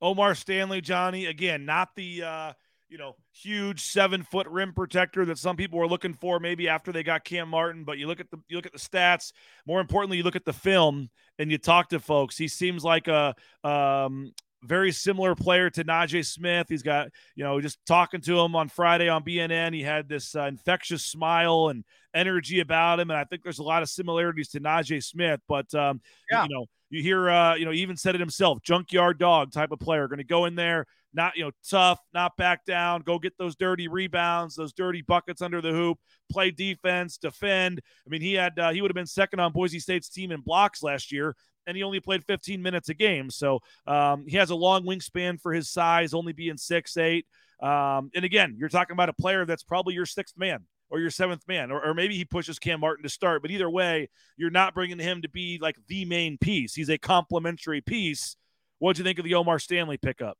Omar 0.00 0.34
Stanley, 0.34 0.80
Johnny, 0.80 1.26
again, 1.26 1.64
not 1.64 1.94
the 1.96 2.22
uh, 2.22 2.52
you 2.88 2.98
know 2.98 3.16
huge 3.32 3.82
seven 3.82 4.22
foot 4.22 4.46
rim 4.48 4.72
protector 4.72 5.24
that 5.26 5.38
some 5.38 5.56
people 5.56 5.78
were 5.78 5.88
looking 5.88 6.14
for 6.14 6.40
maybe 6.40 6.68
after 6.68 6.92
they 6.92 7.02
got 7.02 7.24
Cam 7.24 7.48
Martin. 7.48 7.84
But 7.84 7.98
you 7.98 8.06
look 8.06 8.20
at 8.20 8.30
the 8.30 8.38
you 8.48 8.56
look 8.56 8.66
at 8.66 8.72
the 8.72 8.78
stats. 8.78 9.32
More 9.66 9.80
importantly, 9.80 10.16
you 10.16 10.22
look 10.22 10.36
at 10.36 10.44
the 10.44 10.52
film 10.52 11.10
and 11.38 11.50
you 11.50 11.58
talk 11.58 11.88
to 11.90 12.00
folks. 12.00 12.36
He 12.36 12.48
seems 12.48 12.84
like 12.84 13.08
a 13.08 13.34
um, 13.64 14.32
very 14.62 14.92
similar 14.92 15.34
player 15.34 15.70
to 15.70 15.84
Najee 15.84 16.26
Smith. 16.26 16.66
He's 16.68 16.82
got, 16.82 17.08
you 17.36 17.44
know, 17.44 17.60
just 17.60 17.78
talking 17.86 18.20
to 18.22 18.40
him 18.40 18.56
on 18.56 18.68
Friday 18.68 19.08
on 19.08 19.24
BNN, 19.24 19.74
he 19.74 19.82
had 19.82 20.08
this 20.08 20.34
uh, 20.34 20.42
infectious 20.42 21.04
smile 21.04 21.68
and 21.68 21.84
energy 22.14 22.60
about 22.60 23.00
him. 23.00 23.10
And 23.10 23.18
I 23.18 23.24
think 23.24 23.42
there's 23.42 23.60
a 23.60 23.64
lot 23.64 23.82
of 23.82 23.88
similarities 23.88 24.48
to 24.50 24.60
Najee 24.60 25.02
Smith. 25.02 25.40
But, 25.48 25.72
um, 25.74 26.00
yeah. 26.30 26.44
you 26.44 26.54
know, 26.54 26.66
you 26.90 27.02
hear, 27.02 27.28
uh, 27.28 27.54
you 27.54 27.64
know, 27.64 27.70
he 27.70 27.80
even 27.80 27.96
said 27.96 28.14
it 28.14 28.20
himself, 28.20 28.62
junkyard 28.62 29.18
dog 29.18 29.52
type 29.52 29.72
of 29.72 29.80
player, 29.80 30.08
going 30.08 30.18
to 30.18 30.24
go 30.24 30.46
in 30.46 30.54
there, 30.54 30.86
not, 31.12 31.36
you 31.36 31.44
know, 31.44 31.50
tough, 31.68 32.00
not 32.14 32.36
back 32.36 32.64
down, 32.64 33.02
go 33.02 33.18
get 33.18 33.36
those 33.38 33.56
dirty 33.56 33.88
rebounds, 33.88 34.54
those 34.54 34.72
dirty 34.72 35.02
buckets 35.02 35.42
under 35.42 35.60
the 35.60 35.70
hoop, 35.70 35.98
play 36.30 36.50
defense, 36.50 37.18
defend. 37.18 37.80
I 38.06 38.10
mean, 38.10 38.22
he 38.22 38.34
had, 38.34 38.58
uh, 38.58 38.70
he 38.70 38.80
would 38.80 38.90
have 38.90 38.96
been 38.96 39.06
second 39.06 39.40
on 39.40 39.52
Boise 39.52 39.80
State's 39.80 40.08
team 40.08 40.32
in 40.32 40.40
blocks 40.40 40.82
last 40.82 41.12
year 41.12 41.34
and 41.66 41.76
he 41.76 41.82
only 41.82 42.00
played 42.00 42.24
15 42.24 42.62
minutes 42.62 42.88
a 42.88 42.94
game. 42.94 43.30
So 43.30 43.60
um, 43.86 44.24
he 44.26 44.38
has 44.38 44.50
a 44.50 44.54
long 44.56 44.84
wingspan 44.84 45.38
for 45.38 45.52
his 45.52 45.70
size, 45.70 46.14
only 46.14 46.32
being 46.32 46.56
six 46.56 46.96
eight. 46.96 47.26
Um, 47.60 48.10
and 48.14 48.24
again, 48.24 48.56
you're 48.58 48.70
talking 48.70 48.94
about 48.94 49.10
a 49.10 49.12
player 49.12 49.44
that's 49.44 49.62
probably 49.62 49.92
your 49.92 50.06
sixth 50.06 50.36
man 50.38 50.64
or 50.90 51.00
your 51.00 51.10
seventh 51.10 51.46
man, 51.46 51.70
or, 51.70 51.84
or 51.84 51.94
maybe 51.94 52.16
he 52.16 52.24
pushes 52.24 52.58
Cam 52.58 52.80
Martin 52.80 53.02
to 53.02 53.08
start. 53.08 53.42
But 53.42 53.50
either 53.50 53.68
way, 53.68 54.08
you're 54.36 54.50
not 54.50 54.74
bringing 54.74 54.98
him 54.98 55.22
to 55.22 55.28
be 55.28 55.58
like 55.60 55.76
the 55.88 56.04
main 56.04 56.38
piece. 56.38 56.74
He's 56.74 56.88
a 56.88 56.98
complementary 56.98 57.80
piece. 57.80 58.36
What'd 58.78 58.98
you 58.98 59.04
think 59.04 59.18
of 59.18 59.24
the 59.24 59.34
Omar 59.34 59.58
Stanley 59.58 59.98
pickup? 59.98 60.38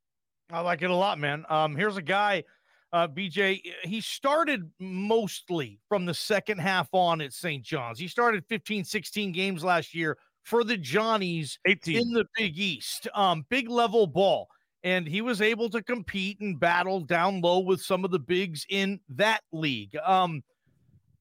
I 0.51 0.61
like 0.61 0.81
it 0.81 0.89
a 0.89 0.95
lot, 0.95 1.19
man. 1.19 1.45
Um, 1.49 1.75
here's 1.75 1.97
a 1.97 2.01
guy, 2.01 2.43
uh, 2.91 3.07
BJ. 3.07 3.61
He 3.83 4.01
started 4.01 4.69
mostly 4.79 5.79
from 5.87 6.05
the 6.05 6.13
second 6.13 6.59
half 6.59 6.89
on 6.91 7.21
at 7.21 7.33
St. 7.33 7.63
John's. 7.63 7.99
He 7.99 8.07
started 8.07 8.43
15, 8.49 8.83
16 8.83 9.31
games 9.31 9.63
last 9.63 9.93
year 9.93 10.17
for 10.43 10.63
the 10.63 10.77
Johnnies 10.77 11.59
18. 11.67 11.97
in 11.97 12.13
the 12.13 12.25
Big 12.35 12.57
East. 12.57 13.07
Um, 13.13 13.45
big 13.49 13.69
level 13.69 14.07
ball 14.07 14.47
and 14.83 15.07
he 15.07 15.21
was 15.21 15.41
able 15.41 15.69
to 15.69 15.81
compete 15.81 16.39
and 16.39 16.59
battle 16.59 17.01
down 17.01 17.41
low 17.41 17.59
with 17.59 17.81
some 17.81 18.05
of 18.05 18.11
the 18.11 18.19
bigs 18.19 18.65
in 18.69 18.99
that 19.09 19.41
league. 19.51 19.95
Um, 20.05 20.43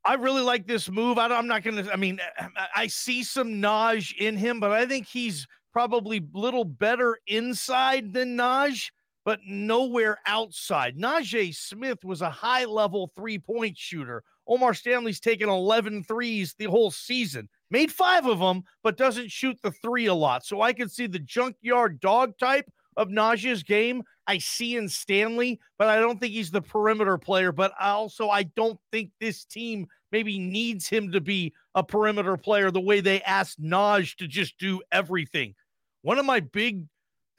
I 0.04 0.14
really 0.14 0.42
like 0.42 0.66
this 0.66 0.88
move. 0.88 1.18
I, 1.18 1.26
am 1.26 1.46
not 1.46 1.62
going 1.62 1.84
to, 1.84 1.92
I 1.92 1.96
mean, 1.96 2.20
I 2.76 2.86
see 2.86 3.22
some 3.22 3.54
Naj 3.54 4.16
in 4.16 4.36
him, 4.36 4.60
but 4.60 4.70
I 4.70 4.86
think 4.86 5.06
he's 5.06 5.46
probably 5.72 6.18
a 6.18 6.38
little 6.38 6.64
better 6.64 7.18
inside 7.26 8.12
than 8.12 8.36
Naj, 8.36 8.90
but 9.24 9.40
nowhere 9.46 10.18
outside. 10.26 10.96
Najee 10.96 11.54
Smith 11.54 12.04
was 12.04 12.22
a 12.22 12.30
high 12.30 12.64
level 12.64 13.10
three 13.14 13.38
point 13.38 13.76
shooter. 13.76 14.22
Omar 14.46 14.72
Stanley's 14.72 15.20
taken 15.20 15.50
11 15.50 16.04
threes 16.04 16.54
the 16.58 16.64
whole 16.64 16.90
season, 16.90 17.48
made 17.70 17.92
five 17.92 18.24
of 18.24 18.38
them, 18.38 18.62
but 18.82 18.96
doesn't 18.96 19.30
shoot 19.30 19.58
the 19.62 19.72
three 19.72 20.06
a 20.06 20.14
lot. 20.14 20.42
So 20.42 20.62
I 20.62 20.72
can 20.72 20.88
see 20.88 21.06
the 21.06 21.18
junkyard 21.18 22.00
dog 22.00 22.38
type 22.38 22.64
of 22.98 23.08
Naj's 23.08 23.62
game 23.62 24.02
I 24.26 24.36
see 24.38 24.76
in 24.76 24.88
Stanley, 24.88 25.58
but 25.78 25.88
I 25.88 26.00
don't 26.00 26.20
think 26.20 26.34
he's 26.34 26.50
the 26.50 26.60
perimeter 26.60 27.16
player. 27.16 27.52
But 27.52 27.72
also, 27.80 28.28
I 28.28 28.42
don't 28.42 28.78
think 28.92 29.10
this 29.20 29.44
team 29.44 29.86
maybe 30.12 30.38
needs 30.38 30.88
him 30.88 31.12
to 31.12 31.20
be 31.20 31.54
a 31.74 31.82
perimeter 31.82 32.36
player 32.36 32.70
the 32.70 32.80
way 32.80 33.00
they 33.00 33.22
asked 33.22 33.62
Naj 33.62 34.16
to 34.16 34.26
just 34.26 34.58
do 34.58 34.82
everything. 34.92 35.54
One 36.02 36.18
of 36.18 36.26
my 36.26 36.40
big 36.40 36.84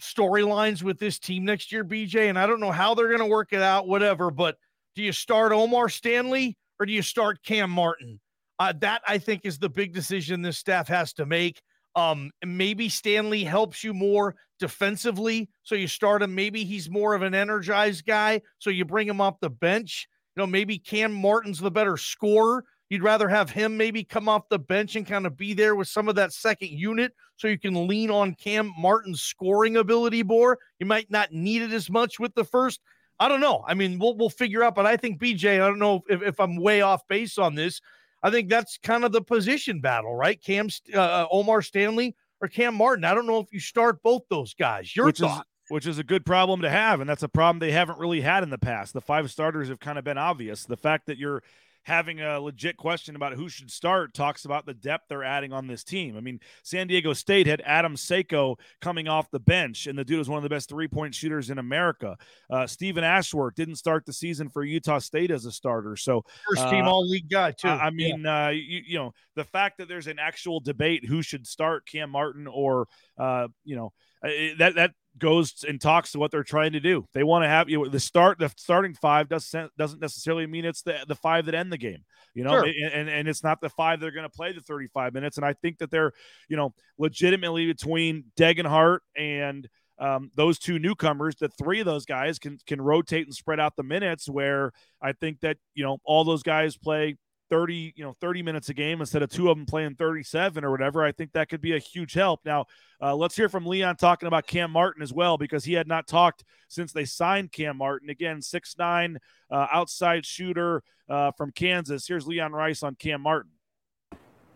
storylines 0.00 0.82
with 0.82 0.98
this 0.98 1.18
team 1.18 1.44
next 1.44 1.70
year, 1.70 1.84
BJ, 1.84 2.28
and 2.28 2.38
I 2.38 2.46
don't 2.46 2.60
know 2.60 2.72
how 2.72 2.94
they're 2.94 3.08
going 3.08 3.18
to 3.20 3.26
work 3.26 3.52
it 3.52 3.62
out, 3.62 3.86
whatever. 3.86 4.30
But 4.30 4.56
do 4.96 5.02
you 5.02 5.12
start 5.12 5.52
Omar 5.52 5.88
Stanley 5.88 6.56
or 6.80 6.86
do 6.86 6.92
you 6.92 7.02
start 7.02 7.42
Cam 7.44 7.70
Martin? 7.70 8.20
Uh, 8.58 8.72
that 8.80 9.02
I 9.06 9.18
think 9.18 9.42
is 9.44 9.58
the 9.58 9.68
big 9.68 9.92
decision 9.92 10.40
this 10.40 10.58
staff 10.58 10.88
has 10.88 11.12
to 11.14 11.26
make. 11.26 11.60
Um, 11.96 12.30
maybe 12.44 12.88
Stanley 12.88 13.44
helps 13.44 13.84
you 13.84 13.94
more 13.94 14.34
defensively, 14.58 15.48
so 15.62 15.74
you 15.74 15.86
start 15.86 16.22
him. 16.22 16.34
Maybe 16.34 16.64
he's 16.64 16.90
more 16.90 17.14
of 17.14 17.22
an 17.22 17.34
energized 17.34 18.04
guy, 18.06 18.42
so 18.58 18.70
you 18.70 18.84
bring 18.84 19.08
him 19.08 19.20
off 19.20 19.40
the 19.40 19.50
bench. 19.50 20.08
You 20.34 20.42
know, 20.42 20.46
maybe 20.46 20.78
Cam 20.78 21.12
Martin's 21.12 21.60
the 21.60 21.70
better 21.70 21.96
scorer. 21.96 22.64
You'd 22.90 23.02
rather 23.02 23.28
have 23.28 23.50
him 23.50 23.76
maybe 23.76 24.04
come 24.04 24.28
off 24.28 24.48
the 24.48 24.58
bench 24.58 24.94
and 24.94 25.06
kind 25.06 25.26
of 25.26 25.36
be 25.36 25.54
there 25.54 25.74
with 25.74 25.88
some 25.88 26.08
of 26.08 26.16
that 26.16 26.32
second 26.32 26.70
unit 26.70 27.12
so 27.36 27.48
you 27.48 27.58
can 27.58 27.88
lean 27.88 28.10
on 28.10 28.34
Cam 28.34 28.72
Martin's 28.78 29.22
scoring 29.22 29.76
ability 29.76 30.22
more. 30.22 30.58
You 30.78 30.86
might 30.86 31.10
not 31.10 31.32
need 31.32 31.62
it 31.62 31.72
as 31.72 31.88
much 31.88 32.18
with 32.18 32.34
the 32.34 32.44
first. 32.44 32.80
I 33.18 33.28
don't 33.28 33.40
know. 33.40 33.64
I 33.66 33.74
mean, 33.74 33.98
we'll 33.98 34.16
we'll 34.16 34.30
figure 34.30 34.62
out, 34.62 34.74
but 34.74 34.86
I 34.86 34.96
think 34.96 35.20
BJ, 35.20 35.54
I 35.54 35.66
don't 35.66 35.78
know 35.78 36.02
if, 36.08 36.22
if 36.22 36.40
I'm 36.40 36.56
way 36.56 36.82
off 36.82 37.06
base 37.08 37.38
on 37.38 37.54
this. 37.54 37.80
I 38.24 38.30
think 38.30 38.48
that's 38.48 38.78
kind 38.78 39.04
of 39.04 39.12
the 39.12 39.20
position 39.20 39.80
battle, 39.80 40.14
right? 40.14 40.42
Cam 40.42 40.68
uh, 40.94 40.98
uh, 40.98 41.26
Omar 41.30 41.60
Stanley 41.60 42.16
or 42.40 42.48
Cam 42.48 42.74
Martin. 42.74 43.04
I 43.04 43.12
don't 43.14 43.26
know 43.26 43.38
if 43.38 43.52
you 43.52 43.60
start 43.60 44.02
both 44.02 44.22
those 44.30 44.54
guys. 44.54 44.96
Your 44.96 45.04
which 45.04 45.18
thought. 45.18 45.40
Is, 45.40 45.70
which 45.70 45.86
is 45.86 45.98
a 45.98 46.04
good 46.04 46.24
problem 46.24 46.62
to 46.62 46.70
have, 46.70 47.00
and 47.00 47.08
that's 47.08 47.22
a 47.22 47.28
problem 47.28 47.58
they 47.58 47.70
haven't 47.70 47.98
really 47.98 48.22
had 48.22 48.42
in 48.42 48.48
the 48.48 48.58
past. 48.58 48.94
The 48.94 49.02
five 49.02 49.30
starters 49.30 49.68
have 49.68 49.78
kind 49.78 49.98
of 49.98 50.04
been 50.04 50.16
obvious. 50.16 50.64
The 50.64 50.76
fact 50.76 51.06
that 51.06 51.18
you're 51.18 51.42
having 51.84 52.20
a 52.20 52.40
legit 52.40 52.76
question 52.76 53.14
about 53.14 53.34
who 53.34 53.48
should 53.48 53.70
start 53.70 54.14
talks 54.14 54.44
about 54.44 54.66
the 54.66 54.74
depth 54.74 55.04
they're 55.08 55.24
adding 55.24 55.52
on 55.52 55.66
this 55.66 55.84
team. 55.84 56.16
I 56.16 56.20
mean, 56.20 56.40
San 56.62 56.86
Diego 56.86 57.12
State 57.12 57.46
had 57.46 57.62
Adam 57.64 57.94
Seiko 57.94 58.56
coming 58.80 59.06
off 59.06 59.30
the 59.30 59.40
bench, 59.40 59.86
and 59.86 59.98
the 59.98 60.04
dude 60.04 60.18
was 60.18 60.28
one 60.28 60.38
of 60.38 60.42
the 60.42 60.48
best 60.48 60.68
three 60.68 60.88
point 60.88 61.14
shooters 61.14 61.50
in 61.50 61.58
America. 61.58 62.16
Uh, 62.50 62.66
Steven 62.66 63.04
Ashworth 63.04 63.54
didn't 63.54 63.76
start 63.76 64.06
the 64.06 64.12
season 64.12 64.48
for 64.48 64.64
Utah 64.64 64.98
State 64.98 65.30
as 65.30 65.44
a 65.44 65.52
starter. 65.52 65.96
So, 65.96 66.24
first 66.48 66.68
team 66.70 66.86
uh, 66.86 66.90
all 66.90 67.08
league 67.08 67.28
guy, 67.28 67.52
too. 67.52 67.68
I, 67.68 67.86
I 67.86 67.90
mean, 67.90 68.22
yeah. 68.24 68.46
uh, 68.46 68.50
you, 68.50 68.82
you, 68.86 68.98
know, 68.98 69.12
the 69.36 69.44
fact 69.44 69.78
that 69.78 69.88
there's 69.88 70.06
an 70.06 70.18
actual 70.18 70.60
debate 70.60 71.04
who 71.06 71.22
should 71.22 71.46
start 71.46 71.86
Cam 71.86 72.10
Martin 72.10 72.46
or, 72.46 72.88
uh, 73.18 73.48
you 73.64 73.76
know, 73.76 73.92
uh, 74.24 74.56
that 74.58 74.74
that 74.76 74.92
goes 75.18 75.64
and 75.66 75.80
talks 75.80 76.12
to 76.12 76.18
what 76.18 76.30
they're 76.30 76.42
trying 76.42 76.72
to 76.72 76.80
do. 76.80 77.06
They 77.14 77.22
want 77.22 77.44
to 77.44 77.48
have 77.48 77.68
you 77.68 77.78
know, 77.78 77.88
the 77.88 78.00
start 78.00 78.38
the 78.38 78.52
starting 78.56 78.94
five 78.94 79.28
doesn't 79.28 79.76
doesn't 79.76 80.00
necessarily 80.00 80.46
mean 80.46 80.64
it's 80.64 80.82
the 80.82 80.98
the 81.06 81.14
five 81.14 81.46
that 81.46 81.54
end 81.54 81.72
the 81.72 81.78
game. 81.78 82.04
You 82.34 82.44
know, 82.44 82.64
sure. 82.64 82.72
and 82.92 83.08
and 83.08 83.28
it's 83.28 83.44
not 83.44 83.60
the 83.60 83.68
five 83.68 84.00
that 84.00 84.06
are 84.06 84.12
going 84.12 84.28
to 84.28 84.36
play 84.36 84.52
the 84.52 84.60
35 84.60 85.14
minutes. 85.14 85.36
And 85.36 85.46
I 85.46 85.52
think 85.52 85.78
that 85.78 85.90
they're 85.90 86.12
you 86.48 86.56
know 86.56 86.74
legitimately 86.98 87.66
between 87.66 88.24
Degenhart 88.36 88.98
and 89.16 89.68
um, 89.98 90.30
those 90.34 90.58
two 90.58 90.78
newcomers, 90.78 91.36
the 91.36 91.48
three 91.48 91.80
of 91.80 91.86
those 91.86 92.04
guys 92.04 92.38
can 92.38 92.58
can 92.66 92.80
rotate 92.80 93.26
and 93.26 93.34
spread 93.34 93.60
out 93.60 93.76
the 93.76 93.84
minutes. 93.84 94.28
Where 94.28 94.72
I 95.00 95.12
think 95.12 95.40
that 95.40 95.58
you 95.74 95.84
know 95.84 95.98
all 96.04 96.24
those 96.24 96.42
guys 96.42 96.76
play 96.76 97.16
30, 97.50 97.94
you 97.96 98.04
know, 98.04 98.14
30 98.20 98.42
minutes 98.42 98.68
a 98.68 98.74
game 98.74 99.00
instead 99.00 99.22
of 99.22 99.30
two 99.30 99.50
of 99.50 99.56
them 99.56 99.66
playing 99.66 99.94
37 99.94 100.64
or 100.64 100.70
whatever. 100.70 101.04
I 101.04 101.12
think 101.12 101.32
that 101.32 101.48
could 101.48 101.60
be 101.60 101.76
a 101.76 101.78
huge 101.78 102.14
help. 102.14 102.40
Now, 102.44 102.66
uh, 103.00 103.14
let's 103.14 103.36
hear 103.36 103.48
from 103.48 103.66
Leon 103.66 103.96
talking 103.96 104.26
about 104.26 104.46
Cam 104.46 104.70
Martin 104.70 105.02
as 105.02 105.12
well, 105.12 105.36
because 105.36 105.64
he 105.64 105.74
had 105.74 105.86
not 105.86 106.06
talked 106.06 106.44
since 106.68 106.92
they 106.92 107.04
signed 107.04 107.52
Cam 107.52 107.76
Martin. 107.76 108.10
Again, 108.10 108.40
six 108.40 108.76
nine 108.78 109.18
uh, 109.50 109.66
outside 109.72 110.24
shooter 110.24 110.82
uh, 111.08 111.32
from 111.32 111.52
Kansas. 111.52 112.06
Here's 112.06 112.26
Leon 112.26 112.52
Rice 112.52 112.82
on 112.82 112.94
Cam 112.94 113.20
Martin. 113.20 113.52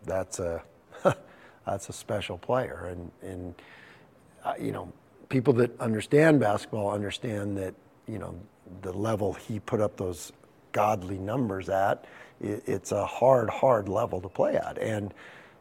That's 0.03 0.39
a 0.39 0.63
that's 1.65 1.89
a 1.89 1.93
special 1.93 2.37
player, 2.37 2.87
and 2.91 3.11
and 3.21 3.55
uh, 4.43 4.53
you 4.59 4.71
know, 4.71 4.91
people 5.29 5.53
that 5.53 5.79
understand 5.79 6.39
basketball 6.39 6.91
understand 6.91 7.57
that 7.57 7.75
you 8.07 8.17
know 8.17 8.35
the 8.81 8.93
level 8.93 9.33
he 9.33 9.59
put 9.59 9.81
up 9.81 9.97
those 9.97 10.31
godly 10.71 11.17
numbers 11.17 11.69
at 11.69 12.05
it's 12.41 12.91
a 12.91 13.05
hard, 13.05 13.49
hard 13.49 13.89
level 13.89 14.21
to 14.21 14.29
play 14.29 14.55
at. 14.55 14.77
And 14.77 15.13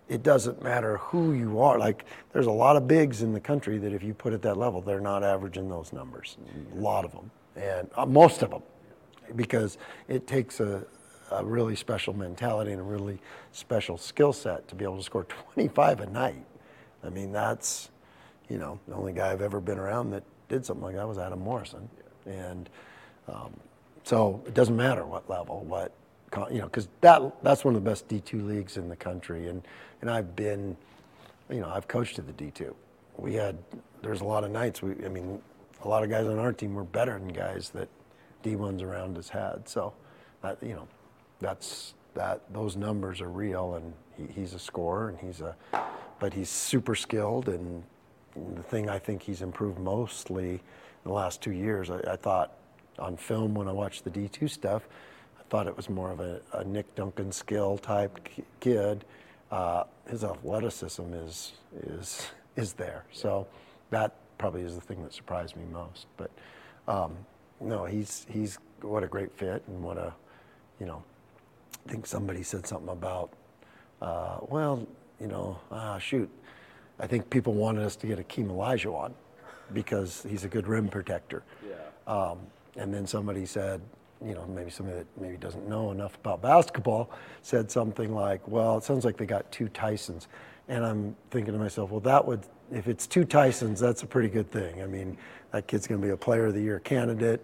it 0.08 0.23
doesn't 0.23 0.62
matter 0.62 0.99
who 0.99 1.32
you 1.32 1.61
are. 1.61 1.78
Like, 1.78 2.04
there's 2.32 2.47
a 2.47 2.50
lot 2.50 2.76
of 2.76 2.88
bigs 2.88 3.23
in 3.23 3.32
the 3.32 3.40
country 3.40 3.78
that 3.78 3.92
if 3.92 4.02
you 4.02 4.14
put 4.14 4.32
at 4.32 4.42
that 4.42 4.56
level, 4.56 4.80
they're 4.80 5.00
not 5.00 5.23
averaging 5.23 5.68
those 5.68 5.92
numbers. 5.92 6.37
A 6.73 6.76
lot 6.76 7.04
of 7.04 7.12
them, 7.12 7.30
and 7.56 7.90
uh, 7.94 8.06
most 8.06 8.42
of 8.42 8.50
them, 8.50 8.62
because 9.37 9.76
it 10.08 10.26
takes 10.26 10.61
a, 10.61 10.85
a 11.30 11.44
really 11.44 11.76
special 11.76 12.14
mentality 12.14 12.73
and 12.73 12.80
a 12.80 12.85
really 12.85 13.18
special 13.52 13.98
skill 13.98 14.33
set 14.33 14.66
to 14.68 14.74
be 14.74 14.85
able 14.85 14.96
to 14.96 15.02
score 15.02 15.24
25 15.24 16.00
a 16.00 16.07
night. 16.07 16.46
I 17.05 17.11
mean, 17.11 17.31
that's, 17.31 17.90
you 18.48 18.59
know, 18.59 18.81
the 18.88 18.94
only 18.94 19.12
guy 19.12 19.31
I've 19.31 19.42
ever 19.42 19.61
been 19.61 19.79
around 19.79 20.11
that 20.11 20.22
did 20.48 20.64
something 20.64 20.85
like 20.85 20.96
that 20.96 21.07
was 21.07 21.18
Adam 21.18 21.40
Morrison. 21.40 21.88
And 22.24 22.70
um, 23.29 23.52
so 24.05 24.42
it 24.46 24.55
doesn't 24.55 24.76
matter 24.76 25.05
what 25.05 25.29
level, 25.29 25.64
what 25.64 25.92
you 26.50 26.58
know, 26.58 26.64
because 26.64 26.88
that 27.00 27.42
that's 27.42 27.64
one 27.64 27.74
of 27.74 27.82
the 27.82 27.90
best 27.90 28.08
D2 28.08 28.46
leagues 28.46 28.76
in 28.76 28.88
the 28.88 28.96
country, 28.96 29.48
and 29.48 29.62
and 30.00 30.10
I've 30.10 30.36
been, 30.36 30.76
you 31.50 31.60
know, 31.60 31.68
I've 31.68 31.88
coached 31.88 32.18
at 32.18 32.26
the 32.26 32.32
D2. 32.32 32.74
We 33.16 33.34
had 33.34 33.58
there's 34.02 34.20
a 34.20 34.24
lot 34.24 34.44
of 34.44 34.50
nights. 34.50 34.82
We, 34.82 34.92
I 35.04 35.08
mean, 35.08 35.40
a 35.82 35.88
lot 35.88 36.02
of 36.04 36.10
guys 36.10 36.26
on 36.26 36.38
our 36.38 36.52
team 36.52 36.74
were 36.74 36.84
better 36.84 37.18
than 37.18 37.28
guys 37.28 37.70
that 37.70 37.88
D1s 38.42 38.82
around 38.82 39.18
us 39.18 39.28
had. 39.28 39.68
So, 39.68 39.92
that, 40.42 40.62
you 40.62 40.74
know, 40.74 40.88
that's 41.40 41.94
that 42.14 42.42
those 42.52 42.76
numbers 42.76 43.20
are 43.20 43.28
real, 43.28 43.74
and 43.74 43.92
he, 44.16 44.40
he's 44.40 44.54
a 44.54 44.58
scorer, 44.58 45.08
and 45.08 45.18
he's 45.18 45.40
a, 45.40 45.56
but 46.18 46.32
he's 46.32 46.48
super 46.48 46.94
skilled, 46.94 47.48
and 47.48 47.82
the 48.54 48.62
thing 48.62 48.88
I 48.88 48.98
think 48.98 49.22
he's 49.22 49.42
improved 49.42 49.78
mostly 49.78 50.50
in 50.50 50.60
the 51.04 51.12
last 51.12 51.42
two 51.42 51.52
years. 51.52 51.90
I, 51.90 51.98
I 52.12 52.16
thought 52.16 52.54
on 52.98 53.16
film 53.16 53.54
when 53.54 53.68
I 53.68 53.72
watched 53.72 54.04
the 54.04 54.10
D2 54.10 54.50
stuff 54.50 54.88
thought 55.48 55.66
it 55.66 55.76
was 55.76 55.88
more 55.88 56.11
of 56.11 56.20
a, 56.20 56.40
a 56.52 56.64
Nick 56.64 56.94
Duncan 56.94 57.32
skill 57.32 57.78
type 57.78 58.28
kid. 58.61 59.04
Uh, 59.50 59.84
his 60.08 60.24
athleticism 60.24 61.14
is 61.14 61.52
is 61.82 62.26
is 62.56 62.72
there. 62.74 63.04
So 63.12 63.46
that 63.90 64.14
probably 64.37 64.62
is 64.62 64.74
the 64.74 64.80
thing 64.80 65.02
that 65.02 65.12
surprised 65.12 65.56
me 65.56 65.64
most. 65.72 66.06
But 66.16 66.30
um, 66.87 67.16
no, 67.61 67.84
he's 67.84 68.26
he's 68.28 68.58
what 68.82 69.02
a 69.02 69.08
great 69.08 69.37
fit 69.37 69.62
and 69.66 69.82
what 69.82 69.96
a 69.98 70.14
you 70.80 70.87
know. 70.87 71.02
I 71.87 71.90
think 71.90 72.06
somebody 72.06 72.42
said 72.42 72.66
something 72.66 72.90
about 72.90 73.32
uh, 74.02 74.38
well, 74.42 74.87
you 75.20 75.26
know, 75.26 75.58
ah, 75.70 75.98
shoot. 75.98 76.28
I 77.00 77.06
think 77.06 77.30
people 77.30 77.54
wanted 77.54 77.84
us 77.84 77.96
to 77.96 78.06
get 78.06 78.18
Akeem 78.18 78.48
Olajuwon 78.48 79.12
because 79.72 80.24
he's 80.28 80.44
a 80.44 80.48
good 80.48 80.66
rim 80.66 80.88
protector. 80.88 81.42
Yeah. 81.66 82.12
Um, 82.12 82.38
and 82.76 82.92
then 82.92 83.06
somebody 83.06 83.44
said, 83.46 83.80
you 84.24 84.35
know, 84.35 84.44
maybe 84.46 84.70
somebody 84.70 84.98
that 84.98 85.07
maybe 85.20 85.37
doesn't 85.37 85.68
know 85.68 85.90
enough 85.90 86.16
about 86.16 86.42
basketball 86.42 87.11
said 87.42 87.70
something 87.70 88.14
like, 88.14 88.46
well, 88.48 88.78
it 88.78 88.85
sounds 88.85 89.04
like 89.04 89.16
they 89.16 89.26
got 89.26 89.50
two 89.52 89.66
Tysons. 89.68 90.26
And 90.68 90.85
I'm 90.85 91.16
thinking 91.31 91.52
to 91.52 91.59
myself, 91.59 91.90
well, 91.90 92.00
that 92.00 92.26
would, 92.26 92.40
if 92.72 92.88
it's 92.88 93.07
two 93.07 93.24
Tysons, 93.24 93.78
that's 93.78 94.02
a 94.02 94.07
pretty 94.07 94.28
good 94.28 94.50
thing. 94.50 94.83
I 94.83 94.87
mean, 94.87 95.16
that 95.52 95.66
kid's 95.66 95.87
going 95.87 96.00
to 96.00 96.07
be 96.07 96.12
a 96.12 96.16
player 96.16 96.46
of 96.46 96.54
the 96.54 96.61
year 96.61 96.81
candidate 96.81 97.42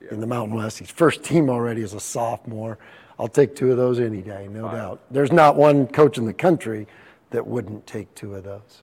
yeah. 0.00 0.10
in 0.12 0.20
the 0.20 0.26
Mountain 0.26 0.56
West. 0.56 0.78
He's 0.78 0.90
first 0.90 1.24
team 1.24 1.48
already 1.48 1.82
as 1.82 1.94
a 1.94 2.00
sophomore. 2.00 2.78
I'll 3.18 3.28
take 3.28 3.56
two 3.56 3.70
of 3.70 3.76
those 3.76 3.98
any 4.00 4.22
day, 4.22 4.48
no 4.48 4.66
Fine. 4.66 4.74
doubt. 4.76 5.00
There's 5.10 5.32
not 5.32 5.56
one 5.56 5.86
coach 5.86 6.16
in 6.16 6.26
the 6.26 6.32
country 6.32 6.86
that 7.30 7.46
wouldn't 7.46 7.86
take 7.86 8.14
two 8.14 8.34
of 8.34 8.44
those. 8.44 8.82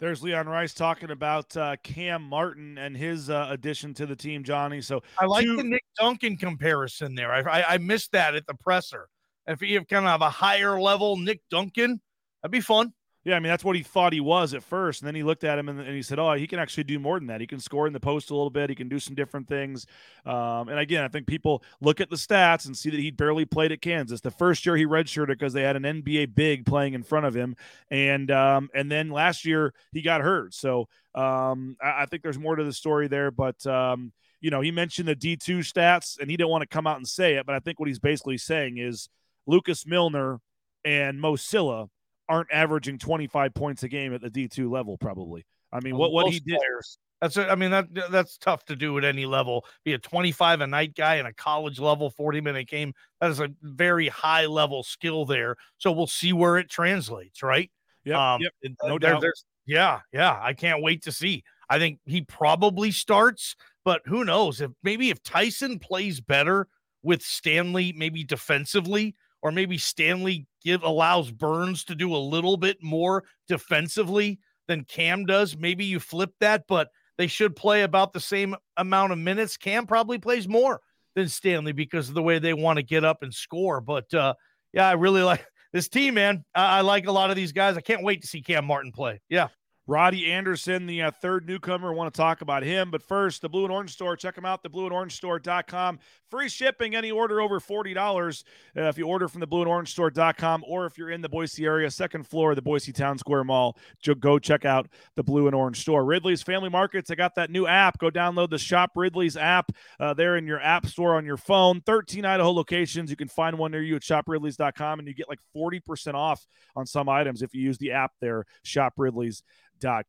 There's 0.00 0.22
Leon 0.22 0.48
Rice 0.48 0.72
talking 0.72 1.10
about 1.10 1.54
uh, 1.58 1.76
Cam 1.82 2.22
Martin 2.22 2.78
and 2.78 2.96
his 2.96 3.28
uh, 3.28 3.48
addition 3.50 3.92
to 3.94 4.06
the 4.06 4.16
team, 4.16 4.42
Johnny. 4.42 4.80
So 4.80 5.02
I 5.18 5.26
like 5.26 5.44
two- 5.44 5.56
the 5.56 5.64
Nick 5.64 5.84
Duncan 5.98 6.38
comparison 6.38 7.14
there. 7.14 7.30
I, 7.30 7.60
I, 7.60 7.74
I 7.74 7.78
missed 7.78 8.12
that 8.12 8.34
at 8.34 8.46
the 8.46 8.54
presser. 8.54 9.08
If 9.46 9.60
you 9.60 9.76
have 9.78 9.88
kind 9.88 10.06
of 10.06 10.10
have 10.10 10.22
a 10.22 10.30
higher 10.30 10.80
level 10.80 11.16
Nick 11.16 11.42
Duncan, 11.50 12.00
that'd 12.42 12.50
be 12.52 12.60
fun. 12.60 12.92
Yeah, 13.22 13.36
I 13.36 13.40
mean 13.40 13.50
that's 13.50 13.64
what 13.64 13.76
he 13.76 13.82
thought 13.82 14.14
he 14.14 14.20
was 14.20 14.54
at 14.54 14.62
first, 14.62 15.02
and 15.02 15.06
then 15.06 15.14
he 15.14 15.22
looked 15.22 15.44
at 15.44 15.58
him 15.58 15.68
and, 15.68 15.78
and, 15.78 15.94
he 15.94 16.00
said, 16.00 16.18
"Oh, 16.18 16.32
he 16.32 16.46
can 16.46 16.58
actually 16.58 16.84
do 16.84 16.98
more 16.98 17.18
than 17.18 17.26
that. 17.26 17.42
He 17.42 17.46
can 17.46 17.60
score 17.60 17.86
in 17.86 17.92
the 17.92 18.00
post 18.00 18.30
a 18.30 18.34
little 18.34 18.48
bit. 18.48 18.70
He 18.70 18.74
can 18.74 18.88
do 18.88 18.98
some 18.98 19.14
different 19.14 19.46
things." 19.46 19.86
Um, 20.24 20.70
and 20.70 20.78
again, 20.78 21.04
I 21.04 21.08
think 21.08 21.26
people 21.26 21.62
look 21.82 22.00
at 22.00 22.08
the 22.08 22.16
stats 22.16 22.64
and 22.64 22.74
see 22.74 22.88
that 22.88 22.98
he 22.98 23.10
barely 23.10 23.44
played 23.44 23.72
at 23.72 23.82
Kansas. 23.82 24.22
The 24.22 24.30
first 24.30 24.64
year 24.64 24.74
he 24.74 24.86
redshirted 24.86 25.28
because 25.28 25.52
they 25.52 25.62
had 25.62 25.76
an 25.76 25.82
NBA 25.82 26.34
big 26.34 26.64
playing 26.64 26.94
in 26.94 27.02
front 27.02 27.26
of 27.26 27.34
him, 27.34 27.56
and 27.90 28.30
um, 28.30 28.70
and 28.74 28.90
then 28.90 29.10
last 29.10 29.44
year 29.44 29.74
he 29.92 30.00
got 30.00 30.22
hurt. 30.22 30.54
So 30.54 30.88
um, 31.14 31.76
I, 31.82 32.02
I, 32.02 32.06
think 32.06 32.22
there's 32.22 32.38
more 32.38 32.56
to 32.56 32.64
the 32.64 32.72
story 32.72 33.08
there, 33.08 33.30
but. 33.30 33.64
Um, 33.66 34.12
you 34.42 34.50
know, 34.50 34.62
he 34.62 34.70
mentioned 34.70 35.06
the 35.06 35.14
D2 35.14 35.58
stats 35.58 36.18
and 36.18 36.30
he 36.30 36.36
didn't 36.38 36.48
want 36.48 36.62
to 36.62 36.66
come 36.66 36.86
out 36.86 36.96
and 36.96 37.06
say 37.06 37.34
it, 37.34 37.44
but 37.44 37.54
I 37.54 37.58
think 37.58 37.78
what 37.78 37.88
he's 37.88 37.98
basically 37.98 38.38
saying 38.38 38.78
is 38.78 39.10
Lukas 39.46 39.86
Milner 39.86 40.40
and 40.82 41.20
Mo 41.20 41.36
Silla 41.36 41.90
aren't 42.30 42.48
averaging 42.52 42.98
25 42.98 43.52
points 43.52 43.82
a 43.82 43.88
game 43.88 44.14
at 44.14 44.22
the 44.22 44.30
D2 44.30 44.70
level, 44.70 44.96
probably. 44.96 45.44
I 45.72 45.80
mean, 45.80 45.96
what, 45.96 46.12
what 46.12 46.32
he 46.32 46.40
did. 46.40 46.58
Players. 46.58 46.98
That's 47.20 47.36
I 47.36 47.54
mean 47.54 47.70
that 47.70 47.88
that's 48.10 48.38
tough 48.38 48.64
to 48.66 48.76
do 48.76 48.96
at 48.96 49.04
any 49.04 49.26
level. 49.26 49.66
Be 49.84 49.92
a 49.92 49.98
25 49.98 50.62
a 50.62 50.66
night 50.66 50.94
guy 50.96 51.16
in 51.16 51.26
a 51.26 51.34
college 51.34 51.78
level 51.78 52.08
40 52.08 52.40
minute 52.40 52.66
game. 52.66 52.94
That 53.20 53.30
is 53.30 53.40
a 53.40 53.50
very 53.62 54.08
high 54.08 54.46
level 54.46 54.82
skill 54.82 55.26
there. 55.26 55.56
So 55.76 55.92
we'll 55.92 56.06
see 56.06 56.32
where 56.32 56.56
it 56.56 56.70
translates, 56.70 57.42
right? 57.42 57.70
Yeah. 58.04 58.34
Um, 58.34 58.40
yep. 58.40 58.52
no 58.84 58.98
there, 58.98 59.12
doubt. 59.12 59.24
yeah, 59.66 60.00
yeah. 60.14 60.38
I 60.40 60.54
can't 60.54 60.82
wait 60.82 61.02
to 61.02 61.12
see. 61.12 61.44
I 61.68 61.78
think 61.78 61.98
he 62.06 62.22
probably 62.22 62.90
starts, 62.90 63.54
but 63.84 64.00
who 64.06 64.24
knows 64.24 64.62
if 64.62 64.70
maybe 64.82 65.10
if 65.10 65.22
Tyson 65.22 65.78
plays 65.78 66.22
better 66.22 66.68
with 67.02 67.22
Stanley, 67.22 67.92
maybe 67.94 68.24
defensively, 68.24 69.14
or 69.42 69.52
maybe 69.52 69.78
Stanley 69.78 70.46
give 70.62 70.82
allows 70.82 71.30
Burns 71.30 71.84
to 71.84 71.94
do 71.94 72.14
a 72.14 72.18
little 72.18 72.56
bit 72.56 72.82
more 72.82 73.24
defensively 73.48 74.38
than 74.68 74.84
Cam 74.84 75.26
does. 75.26 75.56
Maybe 75.56 75.84
you 75.84 75.98
flip 75.98 76.32
that, 76.40 76.64
but 76.68 76.88
they 77.18 77.26
should 77.26 77.56
play 77.56 77.82
about 77.82 78.12
the 78.12 78.20
same 78.20 78.54
amount 78.76 79.12
of 79.12 79.18
minutes. 79.18 79.56
Cam 79.56 79.86
probably 79.86 80.18
plays 80.18 80.48
more 80.48 80.80
than 81.14 81.28
Stanley 81.28 81.72
because 81.72 82.08
of 82.08 82.14
the 82.14 82.22
way 82.22 82.38
they 82.38 82.54
want 82.54 82.78
to 82.78 82.82
get 82.82 83.04
up 83.04 83.22
and 83.22 83.34
score. 83.34 83.80
But 83.80 84.12
uh, 84.14 84.34
yeah, 84.72 84.88
I 84.88 84.92
really 84.92 85.22
like 85.22 85.44
this 85.72 85.88
team, 85.88 86.14
man. 86.14 86.44
I, 86.54 86.78
I 86.78 86.80
like 86.82 87.06
a 87.06 87.12
lot 87.12 87.30
of 87.30 87.36
these 87.36 87.52
guys. 87.52 87.76
I 87.76 87.80
can't 87.80 88.04
wait 88.04 88.22
to 88.22 88.28
see 88.28 88.42
Cam 88.42 88.64
Martin 88.64 88.92
play. 88.92 89.20
Yeah. 89.28 89.48
Roddy 89.90 90.30
Anderson, 90.30 90.86
the 90.86 91.02
uh, 91.02 91.10
third 91.10 91.48
newcomer. 91.48 91.92
want 91.92 92.14
to 92.14 92.16
talk 92.16 92.42
about 92.42 92.62
him. 92.62 92.92
But 92.92 93.02
first, 93.02 93.42
the 93.42 93.48
Blue 93.48 93.64
and 93.64 93.72
Orange 93.72 93.90
Store. 93.90 94.14
Check 94.14 94.36
them 94.36 94.44
out, 94.44 94.62
theblueandorange.store.com. 94.62 95.98
Free 96.30 96.48
shipping, 96.48 96.94
any 96.94 97.10
order 97.10 97.40
over 97.40 97.58
$40 97.58 98.44
uh, 98.76 98.82
if 98.82 98.96
you 98.96 99.08
order 99.08 99.26
from 99.26 99.40
the 99.40 99.48
Blue 99.48 99.62
and 99.62 99.68
Orange 99.68 99.90
Store.com 99.90 100.62
or 100.64 100.86
if 100.86 100.96
you're 100.96 101.10
in 101.10 101.22
the 101.22 101.28
Boise 101.28 101.64
area, 101.64 101.90
second 101.90 102.24
floor 102.24 102.50
of 102.50 102.56
the 102.56 102.62
Boise 102.62 102.92
Town 102.92 103.18
Square 103.18 103.42
Mall, 103.42 103.76
go 104.20 104.38
check 104.38 104.64
out 104.64 104.86
the 105.16 105.24
Blue 105.24 105.48
and 105.48 105.56
Orange 105.56 105.80
Store. 105.80 106.04
Ridley's 106.04 106.40
Family 106.40 106.68
Markets, 106.68 107.10
I 107.10 107.16
got 107.16 107.34
that 107.34 107.50
new 107.50 107.66
app. 107.66 107.98
Go 107.98 108.10
download 108.10 108.50
the 108.50 108.58
Shop 108.58 108.92
Ridley's 108.94 109.36
app 109.36 109.72
uh, 109.98 110.14
there 110.14 110.36
in 110.36 110.46
your 110.46 110.60
app 110.60 110.86
store 110.86 111.16
on 111.16 111.24
your 111.24 111.36
phone. 111.36 111.80
13 111.80 112.24
Idaho 112.24 112.52
locations. 112.52 113.10
You 113.10 113.16
can 113.16 113.26
find 113.26 113.58
one 113.58 113.72
near 113.72 113.82
you 113.82 113.96
at 113.96 114.02
shopridleys.com 114.02 115.00
and 115.00 115.08
you 115.08 115.14
get 115.14 115.28
like 115.28 115.40
40% 115.56 116.14
off 116.14 116.46
on 116.76 116.86
some 116.86 117.08
items 117.08 117.42
if 117.42 117.56
you 117.56 117.62
use 117.62 117.78
the 117.78 117.90
app 117.90 118.12
there, 118.20 118.46
Shop 118.62 118.92
Ridley's 118.96 119.42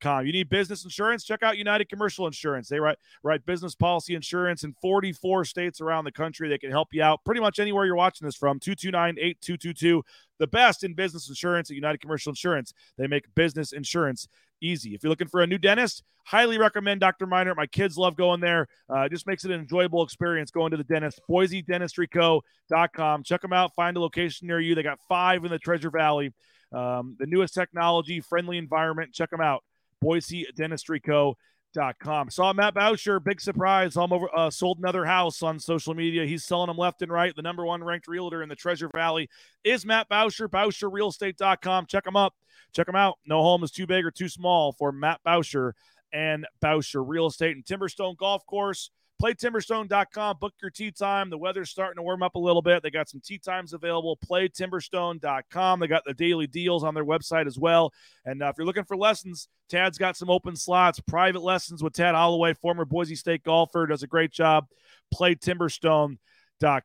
com. 0.02 0.26
You 0.26 0.32
need 0.32 0.50
business 0.50 0.84
insurance? 0.84 1.24
Check 1.24 1.44
out 1.44 1.58
United 1.58 1.90
Commercial 1.90 2.28
Insurance. 2.28 2.68
They 2.70 2.80
write 2.80 2.98
write 3.24 3.46
business 3.46 3.76
policy 3.76 4.16
insurance 4.16 4.64
in 4.64 4.74
44 4.82 5.46
states 5.46 5.82
around 5.82 6.06
the 6.06 6.12
country. 6.12 6.50
They 6.50 6.58
can 6.58 6.72
help 6.72 6.90
you 6.92 7.04
out 7.04 7.24
pretty 7.24 7.42
much 7.42 7.60
anywhere 7.60 7.86
you're 7.86 7.96
watching 7.96 8.26
this 8.26 8.36
from. 8.36 8.60
229-8222. 8.60 10.02
The 10.40 10.48
best 10.48 10.84
in 10.84 10.94
business 10.94 11.30
insurance 11.30 11.70
at 11.70 11.76
United 11.76 12.02
Commercial 12.02 12.32
Insurance. 12.32 12.74
They 12.98 13.08
make 13.08 13.26
business 13.36 13.72
insurance 13.72 14.28
easy. 14.62 14.94
If 14.96 15.04
you're 15.04 15.10
looking 15.10 15.28
for 15.28 15.42
a 15.42 15.48
new 15.48 15.58
dentist, 15.58 16.04
highly 16.26 16.58
recommend 16.58 17.02
Dr. 17.02 17.28
Miner. 17.28 17.54
My 17.56 17.68
kids 17.68 17.98
love 17.98 18.16
going 18.16 18.40
there. 18.40 18.68
Uh, 18.90 19.10
just 19.10 19.28
makes 19.28 19.44
it 19.44 19.52
an 19.52 19.60
enjoyable 19.60 20.04
experience 20.04 20.52
going 20.52 20.72
to 20.72 20.78
the 20.78 20.84
dentist. 20.84 21.22
BoiseDentistryCo.com. 21.30 23.24
Check 23.24 23.42
them 23.42 23.54
out. 23.54 23.76
Find 23.76 23.98
a 23.98 24.00
location 24.00 24.48
near 24.48 24.60
you. 24.60 24.76
They 24.76 24.84
got 24.84 25.00
five 25.08 25.44
in 25.44 25.52
the 25.52 25.60
Treasure 25.60 25.92
Valley. 25.92 26.34
Um, 26.72 27.16
the 27.20 27.26
newest 27.26 27.54
technology, 27.54 28.22
friendly 28.22 28.58
environment. 28.58 29.14
Check 29.14 29.30
them 29.30 29.42
out. 29.42 29.64
Boise 30.02 30.48
Dentistry 30.56 31.00
Co. 31.00 31.38
Dot 31.74 32.00
Com. 32.00 32.30
Saw 32.30 32.52
Matt 32.52 32.76
Bauscher, 32.76 33.24
big 33.24 33.40
surprise. 33.40 33.96
I'm 33.96 34.12
over, 34.12 34.28
uh, 34.36 34.50
sold 34.50 34.80
another 34.80 35.06
house 35.06 35.42
on 35.42 35.58
social 35.58 35.94
media. 35.94 36.26
He's 36.26 36.44
selling 36.44 36.68
them 36.68 36.78
left 36.78 37.02
and 37.02 37.10
right. 37.10 37.34
The 37.34 37.42
number 37.42 37.66
one 37.66 37.82
ranked 37.82 38.10
realtor 38.10 38.44
in 38.44 38.50
the 38.50 38.56
Treasure 38.56 38.90
Valley 38.94 39.30
is 39.64 39.86
Matt 39.86 40.10
Bauscher, 40.10 40.50
BauscherRealEstate.com. 40.50 41.86
Check 41.86 42.06
him 42.06 42.18
up. 42.18 42.36
Check 42.74 42.90
him 42.90 42.96
out. 42.96 43.20
No 43.26 43.42
home 43.42 43.64
is 43.64 43.72
too 43.72 43.88
big 43.88 44.06
or 44.06 44.12
too 44.12 44.28
small 44.28 44.74
for 44.74 44.92
Matt 44.92 45.22
Bauscher 45.26 45.72
and 46.12 46.46
Bauscher 46.62 47.04
Real 47.08 47.28
Estate 47.28 47.56
and 47.56 47.66
Timberstone 47.66 48.18
Golf 48.18 48.46
Course. 48.46 48.92
PlayTimberstone.com. 49.22 50.38
Book 50.40 50.54
your 50.62 50.72
tee 50.72 50.92
time. 50.92 51.30
The 51.30 51.38
weather's 51.38 51.70
starting 51.70 51.98
to 51.98 52.02
warm 52.02 52.24
up 52.24 52.36
a 52.36 52.40
little 52.40 52.62
bit. 52.62 52.82
They 52.82 52.90
got 52.90 53.08
some 53.08 53.22
tee 53.24 53.38
times 53.38 53.74
available. 53.74 54.18
PlayTimberstone.com. 54.26 55.80
They 55.80 55.88
got 55.88 56.04
the 56.06 56.14
daily 56.14 56.48
deals 56.48 56.84
on 56.84 56.96
their 56.96 57.06
website 57.06 57.46
as 57.46 57.60
well. 57.60 57.94
And 58.26 58.42
uh, 58.42 58.48
if 58.48 58.56
you're 58.58 58.66
looking 58.66 58.84
for 58.84 58.98
lessons, 58.98 59.48
Tad's 59.70 59.98
got 59.98 60.18
some 60.18 60.30
open 60.30 60.56
slots. 60.56 61.00
Private 61.00 61.44
lessons 61.44 61.84
with 61.84 61.94
Tad 61.94 62.16
Holloway, 62.16 62.56
former 62.56 62.84
Boise 62.84 63.16
State 63.16 63.44
golfer, 63.44 63.86
does 63.86 64.02
a 64.02 64.08
great 64.08 64.32
job. 64.32 64.66
PlayTimberstone.com. 65.14 66.18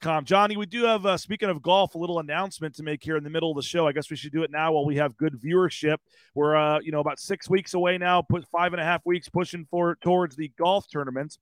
Com. 0.00 0.24
Johnny, 0.24 0.56
we 0.56 0.64
do 0.64 0.84
have, 0.84 1.04
uh, 1.04 1.18
speaking 1.18 1.50
of 1.50 1.60
golf, 1.60 1.94
a 1.94 1.98
little 1.98 2.18
announcement 2.18 2.74
to 2.76 2.82
make 2.82 3.04
here 3.04 3.18
in 3.18 3.22
the 3.22 3.28
middle 3.28 3.50
of 3.50 3.56
the 3.56 3.62
show. 3.62 3.86
I 3.86 3.92
guess 3.92 4.08
we 4.08 4.16
should 4.16 4.32
do 4.32 4.42
it 4.42 4.50
now 4.50 4.72
while 4.72 4.86
we 4.86 4.96
have 4.96 5.18
good 5.18 5.34
viewership. 5.34 5.98
We're, 6.34 6.56
uh, 6.56 6.80
you 6.80 6.92
know, 6.92 7.00
about 7.00 7.18
six 7.20 7.50
weeks 7.50 7.74
away 7.74 7.98
now, 7.98 8.22
put 8.22 8.46
five 8.48 8.72
and 8.72 8.80
a 8.80 8.84
half 8.84 9.04
weeks 9.04 9.28
pushing 9.28 9.66
for 9.70 9.96
towards 9.96 10.34
the 10.34 10.50
golf 10.58 10.86
tournaments. 10.90 11.38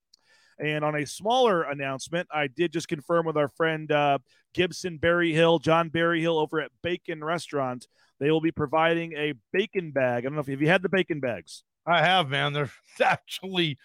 And 0.59 0.85
on 0.85 0.95
a 0.95 1.07
smaller 1.07 1.63
announcement, 1.63 2.29
I 2.33 2.47
did 2.47 2.73
just 2.73 2.89
confirm 2.89 3.27
with 3.27 3.37
our 3.37 3.49
friend 3.49 3.91
uh, 3.91 4.19
Gibson 4.55 4.99
Berryhill, 4.99 5.59
John 5.59 5.89
Berryhill 5.89 6.39
over 6.39 6.61
at 6.61 6.71
Bacon 6.83 7.23
Restaurant. 7.23 7.87
They 8.21 8.31
will 8.31 8.41
be 8.41 8.53
providing 8.53 9.13
a 9.15 9.35
bacon 9.53 9.91
bag. 9.91 10.19
I 10.19 10.29
don't 10.29 10.35
know 10.35 10.41
if 10.41 10.47
have 10.47 10.61
you 10.61 10.69
had 10.69 10.83
the 10.83 10.89
bacon 10.89 11.21
bags. 11.21 11.65
I 11.87 12.01
have, 12.01 12.31
man. 12.31 12.53
They're 12.53 12.71
actually 13.03 13.79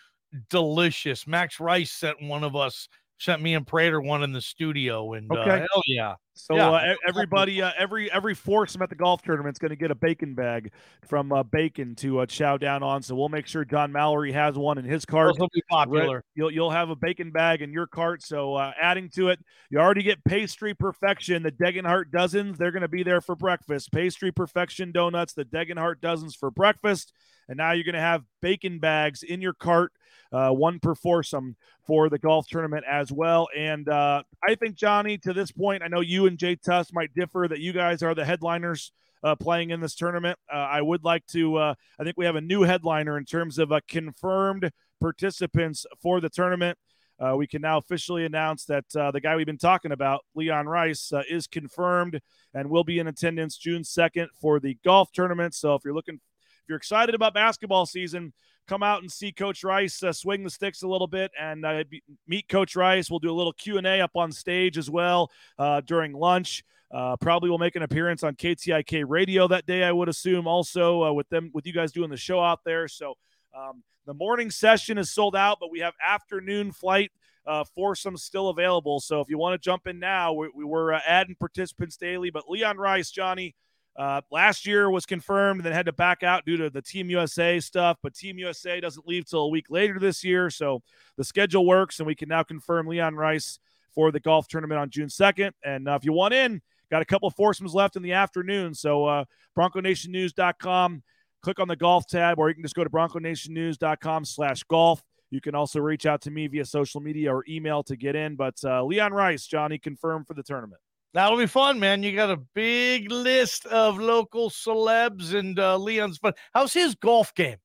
delicious. 0.49 1.27
Max 1.27 1.59
Rice 1.59 1.91
sent 1.91 2.21
one 2.21 2.43
of 2.43 2.55
us 2.55 2.87
sent 3.19 3.41
me 3.41 3.53
and 3.53 3.67
Prater 3.67 4.01
one 4.01 4.23
in 4.23 4.31
the 4.31 4.41
studio, 4.41 5.13
and 5.13 5.29
uh, 5.31 5.39
okay. 5.39 5.51
uh, 5.51 5.57
hell 5.57 5.81
yeah. 5.85 6.15
So 6.33 6.55
yeah. 6.55 6.69
Uh, 6.69 6.95
everybody, 7.07 7.61
uh, 7.61 7.71
every 7.77 8.09
every 8.11 8.33
foursome 8.33 8.81
at 8.81 8.89
the 8.89 8.95
golf 8.95 9.21
tournament 9.21 9.55
is 9.55 9.59
going 9.59 9.71
to 9.71 9.75
get 9.75 9.91
a 9.91 9.95
bacon 9.95 10.35
bag 10.35 10.71
from 11.05 11.33
uh, 11.33 11.43
Bacon 11.43 11.95
to 11.95 12.19
uh, 12.19 12.25
chow 12.25 12.55
down 12.57 12.81
on. 12.81 13.01
So 13.01 13.15
we'll 13.15 13.29
make 13.29 13.45
sure 13.45 13.65
John 13.65 13.91
Mallory 13.91 14.31
has 14.31 14.55
one 14.55 14.77
in 14.77 14.85
his 14.85 15.05
cart. 15.05 15.33
Those 15.33 15.39
will 15.39 15.49
be 15.53 15.63
popular. 15.69 16.23
You'll 16.35 16.51
you'll 16.51 16.71
have 16.71 16.89
a 16.89 16.95
bacon 16.95 17.31
bag 17.31 17.61
in 17.61 17.73
your 17.73 17.87
cart. 17.87 18.23
So 18.23 18.55
uh, 18.55 18.71
adding 18.81 19.09
to 19.15 19.29
it, 19.29 19.39
you 19.69 19.79
already 19.79 20.03
get 20.03 20.23
pastry 20.23 20.73
perfection. 20.73 21.43
The 21.43 21.51
Degenhart 21.51 22.11
dozens, 22.11 22.57
they're 22.57 22.71
going 22.71 22.81
to 22.81 22.87
be 22.87 23.03
there 23.03 23.21
for 23.21 23.35
breakfast. 23.35 23.91
Pastry 23.91 24.31
perfection 24.31 24.93
donuts, 24.93 25.33
the 25.33 25.45
Degenhart 25.45 25.99
dozens 26.01 26.35
for 26.35 26.49
breakfast, 26.49 27.11
and 27.49 27.57
now 27.57 27.73
you're 27.73 27.83
going 27.83 27.95
to 27.95 28.01
have 28.01 28.23
bacon 28.41 28.79
bags 28.79 29.23
in 29.23 29.41
your 29.41 29.53
cart 29.53 29.91
uh, 30.31 30.51
one 30.51 30.79
per 30.79 30.95
foursome 30.95 31.55
for 31.85 32.09
the 32.09 32.19
golf 32.19 32.47
tournament 32.47 32.85
as 32.87 33.11
well. 33.11 33.47
And 33.57 33.89
uh, 33.89 34.23
I 34.47 34.55
think, 34.55 34.75
Johnny, 34.75 35.17
to 35.19 35.33
this 35.33 35.51
point, 35.51 35.83
I 35.83 35.87
know 35.87 36.01
you 36.01 36.27
and 36.27 36.37
Jay 36.37 36.55
Tust 36.55 36.93
might 36.93 37.13
differ 37.13 37.47
that 37.47 37.59
you 37.59 37.73
guys 37.73 38.03
are 38.03 38.13
the 38.13 38.25
headliners 38.25 38.91
uh, 39.23 39.35
playing 39.35 39.71
in 39.71 39.79
this 39.79 39.95
tournament. 39.95 40.37
Uh, 40.51 40.57
I 40.57 40.81
would 40.81 41.03
like 41.03 41.25
to, 41.27 41.57
uh, 41.57 41.73
I 41.99 42.03
think 42.03 42.17
we 42.17 42.25
have 42.25 42.35
a 42.35 42.41
new 42.41 42.61
headliner 42.61 43.17
in 43.17 43.25
terms 43.25 43.57
of 43.57 43.71
confirmed 43.87 44.71
participants 44.99 45.85
for 46.01 46.21
the 46.21 46.29
tournament. 46.29 46.77
Uh, 47.19 47.35
we 47.35 47.47
can 47.47 47.61
now 47.61 47.77
officially 47.77 48.25
announce 48.25 48.63
that 48.65 48.85
uh, 48.95 49.11
the 49.11 49.19
guy 49.19 49.35
we've 49.35 49.45
been 49.45 49.57
talking 49.57 49.91
about, 49.91 50.23
Leon 50.35 50.67
Rice, 50.67 51.11
uh, 51.11 51.23
is 51.29 51.47
confirmed 51.47 52.21
and 52.53 52.69
will 52.69 52.85
be 52.85 52.99
in 52.99 53.07
attendance 53.07 53.57
June 53.57 53.83
2nd 53.83 54.27
for 54.39 54.59
the 54.59 54.77
golf 54.85 55.11
tournament. 55.11 55.53
So 55.53 55.75
if 55.75 55.83
you're 55.83 55.93
looking, 55.93 56.15
if 56.15 56.69
you're 56.69 56.77
excited 56.77 57.15
about 57.15 57.33
basketball 57.33 57.85
season, 57.85 58.31
come 58.69 58.83
out 58.83 59.01
and 59.01 59.11
see 59.11 59.31
Coach 59.31 59.63
Rice 59.63 60.03
uh, 60.03 60.13
swing 60.13 60.43
the 60.43 60.49
sticks 60.49 60.83
a 60.83 60.87
little 60.87 61.07
bit 61.07 61.31
and 61.39 61.65
uh, 61.65 61.83
meet 62.27 62.47
Coach 62.47 62.75
Rice. 62.75 63.09
We'll 63.09 63.19
do 63.19 63.31
a 63.31 63.33
little 63.33 63.53
Q 63.53 63.79
and 63.79 63.87
A 63.87 63.99
up 64.01 64.11
on 64.15 64.31
stage 64.31 64.77
as 64.77 64.89
well 64.89 65.31
uh, 65.57 65.81
during 65.81 66.13
lunch. 66.13 66.63
Uh, 66.91 67.17
probably 67.17 67.49
will 67.49 67.57
make 67.57 67.75
an 67.75 67.83
appearance 67.83 68.23
on 68.23 68.35
KTIK 68.35 69.05
Radio 69.07 69.47
that 69.47 69.65
day. 69.65 69.83
I 69.83 69.91
would 69.91 70.07
assume 70.07 70.47
also 70.47 71.03
uh, 71.03 71.13
with 71.13 71.27
them 71.29 71.49
with 71.53 71.65
you 71.65 71.73
guys 71.73 71.91
doing 71.91 72.09
the 72.09 72.17
show 72.17 72.41
out 72.41 72.59
there. 72.63 72.87
So 72.87 73.15
um, 73.57 73.83
the 74.05 74.13
morning 74.13 74.51
session 74.51 74.97
is 74.97 75.11
sold 75.11 75.35
out, 75.35 75.57
but 75.59 75.71
we 75.71 75.79
have 75.79 75.93
afternoon 76.03 76.71
flight 76.71 77.11
uh, 77.47 77.63
some 77.95 78.17
still 78.17 78.49
available. 78.49 78.99
So 78.99 79.19
if 79.21 79.29
you 79.29 79.39
want 79.39 79.59
to 79.59 79.63
jump 79.63 79.87
in 79.87 79.97
now, 79.99 80.33
we, 80.33 80.49
we 80.53 80.63
were 80.63 80.93
uh, 80.93 80.99
adding 81.07 81.35
participants 81.39 81.97
daily. 81.97 82.29
But 82.29 82.47
Leon 82.47 82.77
Rice, 82.77 83.09
Johnny, 83.09 83.55
uh, 83.97 84.21
last 84.31 84.65
year 84.65 84.89
was 84.89 85.05
confirmed 85.05 85.63
then 85.63 85.73
had 85.73 85.85
to 85.87 85.93
back 85.93 86.23
out 86.23 86.45
due 86.45 86.57
to 86.57 86.69
the 86.69 86.81
Team 86.81 87.09
USA 87.09 87.59
stuff, 87.59 87.97
but 88.01 88.13
Team 88.13 88.37
USA 88.37 88.79
doesn't 88.79 89.07
leave 89.07 89.25
till 89.25 89.41
a 89.41 89.49
week 89.49 89.65
later 89.69 89.99
this 89.99 90.23
year. 90.23 90.49
So 90.49 90.81
the 91.17 91.23
schedule 91.23 91.65
works, 91.65 91.99
and 91.99 92.07
we 92.07 92.15
can 92.15 92.29
now 92.29 92.43
confirm 92.43 92.87
Leon 92.87 93.15
Rice 93.15 93.59
for 93.93 94.11
the 94.11 94.19
golf 94.19 94.47
tournament 94.47 94.79
on 94.79 94.89
June 94.89 95.07
2nd. 95.07 95.51
And 95.63 95.89
uh, 95.89 95.95
if 95.95 96.05
you 96.05 96.13
want 96.13 96.33
in, 96.33 96.61
got 96.89 97.01
a 97.01 97.05
couple 97.05 97.27
of 97.27 97.35
foursomes 97.35 97.73
left 97.73 97.95
in 97.95 98.01
the 98.01 98.13
afternoon. 98.13 98.73
So 98.73 99.05
uh, 99.05 99.25
BroncoNationNews.com, 99.57 101.03
click 101.41 101.59
on 101.59 101.67
the 101.67 101.75
golf 101.75 102.07
tab, 102.07 102.39
or 102.39 102.49
you 102.49 102.55
can 102.55 102.63
just 102.63 102.75
go 102.75 102.83
to 102.83 102.89
BroncoNationNews.com 102.89 104.25
slash 104.25 104.63
golf. 104.63 105.03
You 105.31 105.41
can 105.41 105.55
also 105.55 105.79
reach 105.79 106.05
out 106.05 106.21
to 106.21 106.31
me 106.31 106.47
via 106.47 106.65
social 106.65 107.01
media 107.01 107.33
or 107.33 107.43
email 107.47 107.83
to 107.83 107.95
get 107.95 108.15
in. 108.15 108.35
But 108.35 108.55
uh, 108.63 108.83
Leon 108.83 109.13
Rice, 109.13 109.45
Johnny, 109.45 109.77
confirmed 109.77 110.25
for 110.27 110.33
the 110.33 110.43
tournament. 110.43 110.81
That'll 111.13 111.37
be 111.37 111.47
fun, 111.47 111.79
man. 111.79 112.03
You 112.03 112.15
got 112.15 112.29
a 112.29 112.37
big 112.37 113.11
list 113.11 113.65
of 113.65 113.97
local 113.97 114.49
celebs 114.49 115.33
and 115.33 115.57
uh, 115.59 115.77
Leon's 115.77 116.19
fun. 116.19 116.33
How's 116.53 116.73
his 116.73 116.93
golf 116.95 117.33
game? 117.33 117.57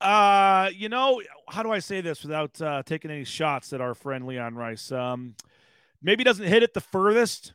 Uh, 0.00 0.68
you 0.74 0.88
know, 0.88 1.22
how 1.48 1.62
do 1.62 1.70
I 1.70 1.78
say 1.78 2.00
this 2.00 2.22
without 2.22 2.60
uh, 2.60 2.82
taking 2.84 3.12
any 3.12 3.22
shots 3.22 3.72
at 3.72 3.80
our 3.80 3.94
friend 3.94 4.26
Leon 4.26 4.56
Rice? 4.56 4.90
Um, 4.90 5.36
maybe 6.02 6.24
doesn't 6.24 6.46
hit 6.46 6.64
it 6.64 6.74
the 6.74 6.80
furthest, 6.80 7.54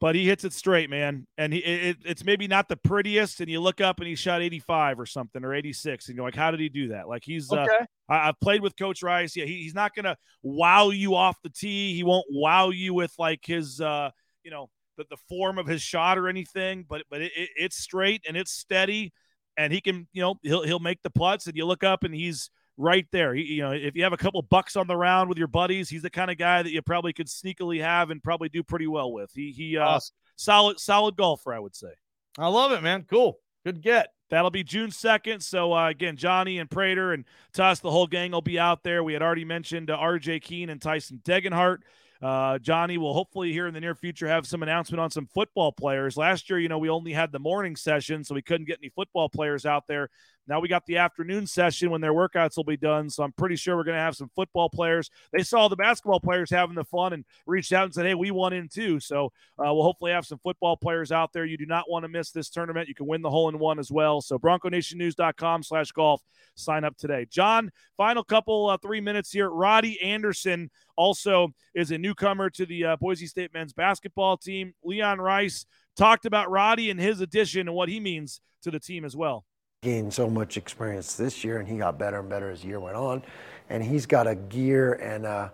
but 0.00 0.14
he 0.14 0.26
hits 0.26 0.44
it 0.44 0.52
straight, 0.52 0.90
man. 0.90 1.26
And 1.38 1.52
he 1.52 1.60
it, 1.60 1.96
it's 2.04 2.24
maybe 2.24 2.46
not 2.46 2.68
the 2.68 2.76
prettiest. 2.76 3.40
And 3.40 3.50
you 3.50 3.60
look 3.60 3.80
up 3.80 3.98
and 3.98 4.08
he 4.08 4.14
shot 4.14 4.42
85 4.42 5.00
or 5.00 5.06
something 5.06 5.44
or 5.44 5.54
86, 5.54 6.08
and 6.08 6.16
you're 6.16 6.24
like, 6.24 6.34
how 6.34 6.50
did 6.50 6.60
he 6.60 6.68
do 6.68 6.88
that? 6.88 7.08
Like 7.08 7.22
he's 7.24 7.50
uh, 7.50 7.62
okay. 7.62 7.72
uh, 7.80 8.12
I, 8.12 8.26
have 8.26 8.40
played 8.40 8.60
with 8.60 8.76
Coach 8.76 9.02
Rice. 9.02 9.36
Yeah, 9.36 9.46
he, 9.46 9.62
he's 9.62 9.74
not 9.74 9.94
gonna 9.94 10.16
wow 10.42 10.90
you 10.90 11.14
off 11.14 11.36
the 11.42 11.50
tee. 11.50 11.94
He 11.94 12.02
won't 12.02 12.26
wow 12.30 12.70
you 12.70 12.92
with 12.94 13.12
like 13.18 13.40
his 13.44 13.80
uh, 13.80 14.10
you 14.42 14.50
know, 14.50 14.68
the, 14.96 15.04
the 15.10 15.16
form 15.28 15.58
of 15.58 15.66
his 15.66 15.82
shot 15.82 16.18
or 16.18 16.28
anything, 16.28 16.84
but 16.88 17.02
but 17.10 17.22
it, 17.22 17.32
it, 17.34 17.50
it's 17.56 17.76
straight 17.76 18.22
and 18.28 18.36
it's 18.36 18.52
steady, 18.52 19.12
and 19.56 19.72
he 19.72 19.80
can 19.80 20.06
you 20.12 20.22
know 20.22 20.36
he'll 20.42 20.62
he'll 20.62 20.78
make 20.78 21.02
the 21.02 21.10
putts, 21.10 21.46
and 21.46 21.56
you 21.56 21.64
look 21.64 21.84
up 21.84 22.04
and 22.04 22.14
he's 22.14 22.50
right 22.76 23.06
there. 23.12 23.34
He, 23.34 23.42
you 23.44 23.62
know, 23.62 23.72
if 23.72 23.96
you 23.96 24.02
have 24.02 24.12
a 24.12 24.18
couple 24.18 24.40
bucks 24.42 24.76
on 24.76 24.86
the 24.86 24.96
round 24.96 25.28
with 25.28 25.38
your 25.38 25.48
buddies, 25.48 25.88
he's 25.88 26.02
the 26.02 26.10
kind 26.10 26.30
of 26.30 26.38
guy 26.38 26.62
that 26.62 26.70
you 26.70 26.82
probably 26.82 27.12
could 27.12 27.28
sneakily 27.28 27.80
have 27.80 28.10
and 28.10 28.22
probably 28.22 28.48
do 28.48 28.62
pretty 28.62 28.86
well 28.86 29.12
with. 29.12 29.30
He 29.34 29.52
he 29.52 29.76
uh, 29.76 29.84
awesome. 29.84 30.14
solid 30.36 30.80
solid 30.80 31.16
golfer, 31.16 31.54
I 31.54 31.58
would 31.58 31.74
say. 31.74 31.92
I 32.38 32.48
love 32.48 32.72
it, 32.72 32.82
man. 32.82 33.06
Cool. 33.08 33.38
Good 33.64 33.82
get. 33.82 34.08
That'll 34.28 34.50
be 34.50 34.64
June 34.64 34.90
2nd. 34.90 35.42
So, 35.42 35.72
uh, 35.72 35.88
again, 35.88 36.16
Johnny 36.16 36.58
and 36.58 36.70
Prater 36.70 37.12
and 37.12 37.24
Toss, 37.52 37.80
the 37.80 37.90
whole 37.90 38.06
gang 38.06 38.32
will 38.32 38.42
be 38.42 38.58
out 38.58 38.82
there. 38.82 39.04
We 39.04 39.12
had 39.12 39.22
already 39.22 39.44
mentioned 39.44 39.90
uh, 39.90 39.96
RJ 39.96 40.42
Keene 40.42 40.68
and 40.68 40.82
Tyson 40.82 41.20
Degenhart. 41.24 41.78
Uh, 42.22 42.58
Johnny 42.58 42.96
will 42.98 43.12
hopefully 43.12 43.52
here 43.52 43.66
in 43.66 43.74
the 43.74 43.80
near 43.80 43.94
future 43.94 44.26
have 44.26 44.46
some 44.46 44.62
announcement 44.62 45.00
on 45.00 45.10
some 45.10 45.26
football 45.26 45.70
players. 45.70 46.16
Last 46.16 46.48
year, 46.48 46.58
you 46.58 46.68
know, 46.68 46.78
we 46.78 46.88
only 46.88 47.12
had 47.12 47.30
the 47.30 47.38
morning 47.38 47.76
session, 47.76 48.24
so 48.24 48.34
we 48.34 48.42
couldn't 48.42 48.66
get 48.66 48.78
any 48.80 48.88
football 48.88 49.28
players 49.28 49.66
out 49.66 49.86
there. 49.86 50.08
Now 50.48 50.60
we 50.60 50.68
got 50.68 50.86
the 50.86 50.98
afternoon 50.98 51.46
session 51.46 51.90
when 51.90 52.00
their 52.00 52.12
workouts 52.12 52.56
will 52.56 52.64
be 52.64 52.76
done. 52.76 53.10
So 53.10 53.24
I'm 53.24 53.32
pretty 53.32 53.56
sure 53.56 53.76
we're 53.76 53.84
going 53.84 53.96
to 53.96 54.02
have 54.02 54.16
some 54.16 54.30
football 54.36 54.68
players. 54.68 55.10
They 55.32 55.42
saw 55.42 55.66
the 55.66 55.76
basketball 55.76 56.20
players 56.20 56.50
having 56.50 56.76
the 56.76 56.84
fun 56.84 57.12
and 57.12 57.24
reached 57.46 57.72
out 57.72 57.84
and 57.84 57.94
said, 57.94 58.06
hey, 58.06 58.14
we 58.14 58.30
want 58.30 58.54
in 58.54 58.68
too. 58.68 59.00
So 59.00 59.32
uh, 59.58 59.74
we'll 59.74 59.82
hopefully 59.82 60.12
have 60.12 60.24
some 60.24 60.38
football 60.38 60.76
players 60.76 61.10
out 61.10 61.32
there. 61.32 61.44
You 61.44 61.56
do 61.56 61.66
not 61.66 61.90
want 61.90 62.04
to 62.04 62.08
miss 62.08 62.30
this 62.30 62.48
tournament. 62.48 62.88
You 62.88 62.94
can 62.94 63.06
win 63.06 63.22
the 63.22 63.30
hole 63.30 63.48
in 63.48 63.58
one 63.58 63.80
as 63.80 63.90
well. 63.90 64.20
So 64.20 64.38
bronconationnews.com 64.38 65.64
slash 65.64 65.90
golf. 65.92 66.22
Sign 66.54 66.84
up 66.84 66.96
today. 66.96 67.26
John, 67.28 67.70
final 67.96 68.22
couple, 68.22 68.68
uh, 68.68 68.78
three 68.78 69.00
minutes 69.00 69.32
here. 69.32 69.50
Roddy 69.50 70.00
Anderson 70.00 70.70
also 70.96 71.48
is 71.74 71.90
a 71.90 71.98
newcomer 71.98 72.50
to 72.50 72.64
the 72.64 72.84
uh, 72.84 72.96
Boise 72.96 73.26
State 73.26 73.52
men's 73.52 73.72
basketball 73.72 74.36
team. 74.36 74.74
Leon 74.84 75.20
Rice 75.20 75.66
talked 75.96 76.24
about 76.24 76.50
Roddy 76.50 76.90
and 76.90 77.00
his 77.00 77.20
addition 77.20 77.68
and 77.68 77.74
what 77.74 77.88
he 77.88 77.98
means 77.98 78.40
to 78.62 78.70
the 78.70 78.80
team 78.80 79.04
as 79.04 79.16
well 79.16 79.44
gained 79.86 80.12
so 80.12 80.28
much 80.28 80.56
experience 80.56 81.14
this 81.14 81.44
year, 81.44 81.58
and 81.58 81.68
he 81.68 81.78
got 81.78 81.96
better 81.96 82.18
and 82.18 82.28
better 82.28 82.50
as 82.50 82.62
the 82.62 82.66
year 82.66 82.80
went 82.80 82.96
on. 82.96 83.22
And 83.70 83.84
he's 83.84 84.04
got 84.04 84.26
a 84.26 84.34
gear 84.34 84.94
and, 84.94 85.24
uh, 85.24 85.48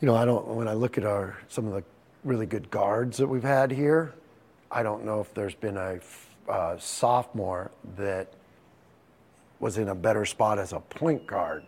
you 0.00 0.06
know, 0.06 0.14
I 0.14 0.24
don't. 0.24 0.46
When 0.48 0.68
I 0.68 0.72
look 0.72 0.96
at 0.96 1.04
our 1.04 1.36
some 1.48 1.66
of 1.66 1.72
the 1.74 1.84
really 2.24 2.46
good 2.46 2.70
guards 2.70 3.18
that 3.18 3.26
we've 3.26 3.42
had 3.42 3.70
here, 3.70 4.14
I 4.70 4.82
don't 4.82 5.04
know 5.04 5.20
if 5.20 5.34
there's 5.34 5.54
been 5.54 5.76
a 5.76 6.00
uh, 6.48 6.78
sophomore 6.78 7.70
that 7.96 8.32
was 9.60 9.76
in 9.76 9.88
a 9.88 9.94
better 9.94 10.24
spot 10.24 10.58
as 10.58 10.72
a 10.72 10.80
point 10.80 11.26
guard. 11.26 11.64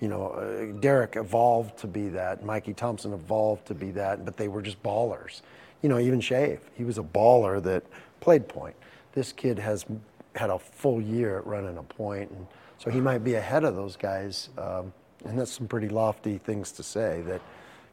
You 0.00 0.08
know, 0.08 0.30
uh, 0.30 0.80
Derek 0.80 1.14
evolved 1.14 1.78
to 1.78 1.86
be 1.86 2.08
that. 2.08 2.44
Mikey 2.44 2.74
Thompson 2.74 3.12
evolved 3.12 3.66
to 3.66 3.74
be 3.74 3.92
that, 3.92 4.24
but 4.24 4.36
they 4.36 4.48
were 4.48 4.62
just 4.62 4.82
ballers. 4.82 5.42
You 5.80 5.88
know, 5.88 6.00
even 6.00 6.20
Shave, 6.20 6.60
he 6.74 6.82
was 6.82 6.98
a 6.98 7.04
baller 7.04 7.62
that 7.62 7.84
played 8.18 8.48
point. 8.48 8.74
This 9.12 9.32
kid 9.32 9.60
has 9.60 9.84
had 10.34 10.50
a 10.50 10.58
full 10.58 11.00
year 11.00 11.38
at 11.38 11.46
running 11.46 11.78
a 11.78 11.82
point, 11.82 12.30
and 12.30 12.46
so 12.78 12.90
he 12.90 13.00
might 13.00 13.24
be 13.24 13.34
ahead 13.34 13.64
of 13.64 13.76
those 13.76 13.96
guys. 13.96 14.48
Um, 14.58 14.92
and 15.24 15.38
that's 15.38 15.52
some 15.52 15.68
pretty 15.68 15.88
lofty 15.88 16.38
things 16.38 16.72
to 16.72 16.82
say 16.82 17.22
that 17.22 17.40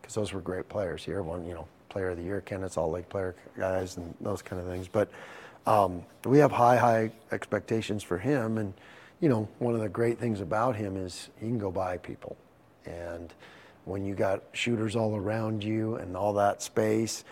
because 0.01 0.15
those 0.15 0.33
were 0.33 0.41
great 0.41 0.67
players 0.67 1.03
here. 1.03 1.21
One, 1.21 1.45
you 1.45 1.53
know, 1.53 1.67
player 1.89 2.09
of 2.09 2.17
the 2.17 2.23
year 2.23 2.41
candidates, 2.41 2.77
all 2.77 2.91
league 2.91 3.09
player 3.09 3.35
guys, 3.57 3.97
and 3.97 4.13
those 4.21 4.41
kind 4.41 4.61
of 4.61 4.67
things. 4.67 4.87
But 4.87 5.09
um, 5.65 6.03
we 6.25 6.39
have 6.39 6.51
high, 6.51 6.77
high 6.77 7.11
expectations 7.31 8.03
for 8.03 8.17
him, 8.17 8.57
and 8.57 8.73
you 9.19 9.29
know, 9.29 9.47
one 9.59 9.75
of 9.75 9.81
the 9.81 9.89
great 9.89 10.17
things 10.17 10.41
about 10.41 10.75
him 10.75 10.97
is 10.97 11.29
he 11.39 11.47
can 11.47 11.59
go 11.59 11.71
by 11.71 11.97
people, 11.97 12.35
and 12.85 13.33
when 13.85 14.05
you 14.05 14.13
got 14.13 14.43
shooters 14.53 14.95
all 14.95 15.15
around 15.15 15.63
you 15.63 15.95
and 15.95 16.15
all 16.15 16.33
that 16.33 16.61
space, 16.61 17.23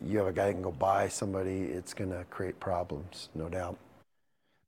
you 0.00 0.18
have 0.18 0.26
a 0.26 0.32
guy 0.32 0.46
that 0.46 0.52
can 0.52 0.62
go 0.62 0.72
by 0.72 1.08
somebody, 1.08 1.62
it's 1.62 1.92
going 1.92 2.10
to 2.10 2.24
create 2.30 2.58
problems, 2.60 3.28
no 3.34 3.48
doubt. 3.48 3.76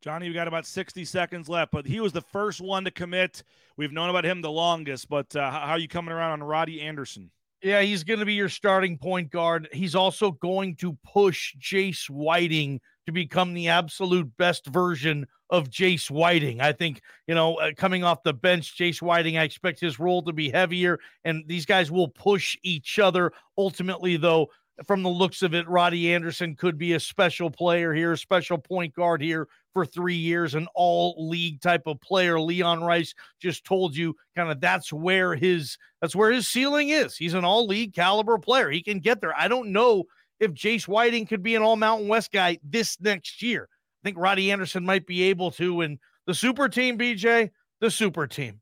Johnny, 0.03 0.29
we 0.29 0.35
got 0.35 0.49
about 0.49 0.65
60 0.65 1.05
seconds 1.05 1.47
left, 1.47 1.73
but 1.73 1.85
he 1.85 2.01
was 2.01 2.13
the 2.13 2.23
first 2.23 2.63
one 2.63 2.85
to 2.85 2.91
commit. 2.91 3.43
We've 3.77 3.93
known 3.93 4.09
about 4.09 4.25
him 4.25 4.41
the 4.41 4.51
longest, 4.51 5.11
but 5.11 5.37
uh, 5.37 5.51
how 5.51 5.73
are 5.73 5.79
you 5.79 5.89
coming 5.89 6.13
around 6.13 6.41
on 6.41 6.43
Roddy 6.43 6.81
Anderson? 6.81 7.31
Yeah, 7.63 7.83
he's 7.83 8.03
going 8.03 8.21
to 8.21 8.27
be 8.27 8.33
your 8.33 8.49
starting 8.49 8.97
point 8.97 9.31
guard. 9.31 9.69
He's 9.73 9.95
also 9.95 10.31
going 10.31 10.77
to 10.77 10.97
push 11.05 11.55
Jace 11.57 12.09
Whiting 12.09 12.81
to 13.05 13.13
become 13.13 13.53
the 13.53 13.69
absolute 13.69 14.35
best 14.39 14.65
version 14.69 15.27
of 15.51 15.69
Jace 15.69 16.11
Whiting. 16.11 16.63
I 16.63 16.73
think, 16.73 17.03
you 17.27 17.35
know, 17.35 17.57
uh, 17.57 17.73
coming 17.77 18.03
off 18.03 18.23
the 18.23 18.33
bench, 18.33 18.79
Jace 18.79 19.03
Whiting, 19.03 19.37
I 19.37 19.45
expect 19.45 19.81
his 19.81 19.99
role 19.99 20.23
to 20.23 20.33
be 20.33 20.49
heavier, 20.49 20.99
and 21.25 21.45
these 21.47 21.67
guys 21.67 21.91
will 21.91 22.09
push 22.09 22.57
each 22.63 22.99
other. 22.99 23.33
Ultimately, 23.59 24.17
though, 24.17 24.49
from 24.87 25.03
the 25.03 25.11
looks 25.11 25.43
of 25.43 25.55
it, 25.55 25.69
Roddy 25.69 26.15
Anderson 26.15 26.57
could 26.57 26.79
be 26.79 26.95
a 26.95 27.01
special 27.01 27.51
player 27.51 27.93
here, 27.93 28.13
a 28.13 28.19
special 28.19 28.57
point 28.57 28.95
guard 28.95 29.21
here 29.21 29.47
for 29.73 29.87
three 29.87 30.17
years, 30.17 30.55
an 30.55 30.67
all 30.75 31.29
league 31.29 31.61
type 31.61 31.83
of 31.87 32.01
player. 32.01 32.41
Leon 32.41 32.83
Rice 32.83 33.15
just 33.41 33.65
told 33.65 33.97
you 33.97 34.15
kind 34.37 34.51
of 34.51 34.61
that's 34.61 34.93
where 34.93 35.35
his 35.35 35.77
that's 36.01 36.17
where 36.17 36.31
his 36.31 36.49
ceiling 36.49 36.91
is. 36.91 37.17
He's 37.17 37.35
an 37.35 37.45
all 37.45 37.67
league 37.67 37.95
caliber 37.95 38.39
player. 38.39 38.71
He 38.71 38.83
can 38.83 38.99
get 38.99 39.21
there. 39.21 39.35
I 39.37 39.49
don't 39.49 39.73
know 39.73 40.05
if 40.41 40.53
Jace 40.53 40.89
Whiting 40.89 41.27
could 41.27 41.43
be 41.43 41.55
an 41.55 41.63
all 41.63 41.77
Mountain 41.77 42.09
West 42.09 42.33
guy 42.33 42.59
this 42.63 43.01
next 43.01 43.43
year. 43.43 43.69
I 43.71 44.09
think 44.09 44.19
Roddy 44.19 44.51
Anderson 44.51 44.85
might 44.85 45.07
be 45.07 45.23
able 45.25 45.51
to. 45.53 45.83
And 45.83 45.99
the 46.27 46.35
super 46.35 46.69
team, 46.69 46.99
BJ, 46.99 47.51
the 47.81 47.91
super 47.91 48.27
team. 48.27 48.61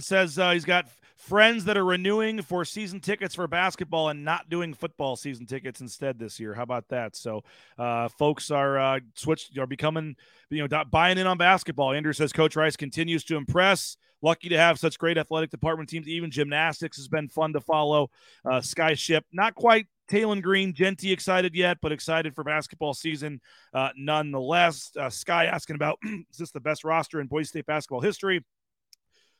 Says 0.00 0.38
uh, 0.38 0.50
he's 0.50 0.64
got 0.64 0.86
friends 1.16 1.64
that 1.64 1.76
are 1.76 1.84
renewing 1.84 2.42
for 2.42 2.64
season 2.64 3.00
tickets 3.00 3.34
for 3.34 3.48
basketball 3.48 4.10
and 4.10 4.24
not 4.24 4.50
doing 4.50 4.74
football 4.74 5.16
season 5.16 5.46
tickets 5.46 5.80
instead 5.80 6.18
this 6.18 6.38
year. 6.38 6.52
How 6.54 6.62
about 6.62 6.88
that? 6.88 7.16
So, 7.16 7.42
uh, 7.78 8.08
folks 8.08 8.50
are 8.50 8.78
uh, 8.78 9.00
switched, 9.14 9.56
are 9.56 9.66
becoming, 9.66 10.16
you 10.50 10.66
know, 10.66 10.84
buying 10.84 11.18
in 11.18 11.26
on 11.26 11.38
basketball. 11.38 11.92
Andrew 11.92 12.12
says 12.12 12.32
Coach 12.32 12.56
Rice 12.56 12.76
continues 12.76 13.24
to 13.24 13.36
impress. 13.36 13.96
Lucky 14.22 14.48
to 14.48 14.56
have 14.56 14.78
such 14.78 14.98
great 14.98 15.18
athletic 15.18 15.50
department 15.50 15.88
teams. 15.88 16.08
Even 16.08 16.30
gymnastics 16.30 16.96
has 16.96 17.08
been 17.08 17.28
fun 17.28 17.52
to 17.52 17.60
follow. 17.60 18.10
Uh, 18.44 18.60
Skyship, 18.60 19.22
not 19.32 19.54
quite 19.54 19.86
Taylen 20.08 20.42
Green, 20.42 20.72
Genty 20.72 21.12
excited 21.12 21.54
yet, 21.54 21.78
but 21.80 21.92
excited 21.92 22.34
for 22.34 22.44
basketball 22.44 22.94
season 22.94 23.40
uh, 23.72 23.90
nonetheless. 23.96 24.90
Uh, 24.98 25.10
Sky 25.10 25.46
asking 25.46 25.76
about 25.76 25.98
is 26.04 26.38
this 26.38 26.50
the 26.50 26.60
best 26.60 26.84
roster 26.84 27.20
in 27.20 27.26
Boise 27.26 27.48
State 27.48 27.66
basketball 27.66 28.00
history? 28.00 28.44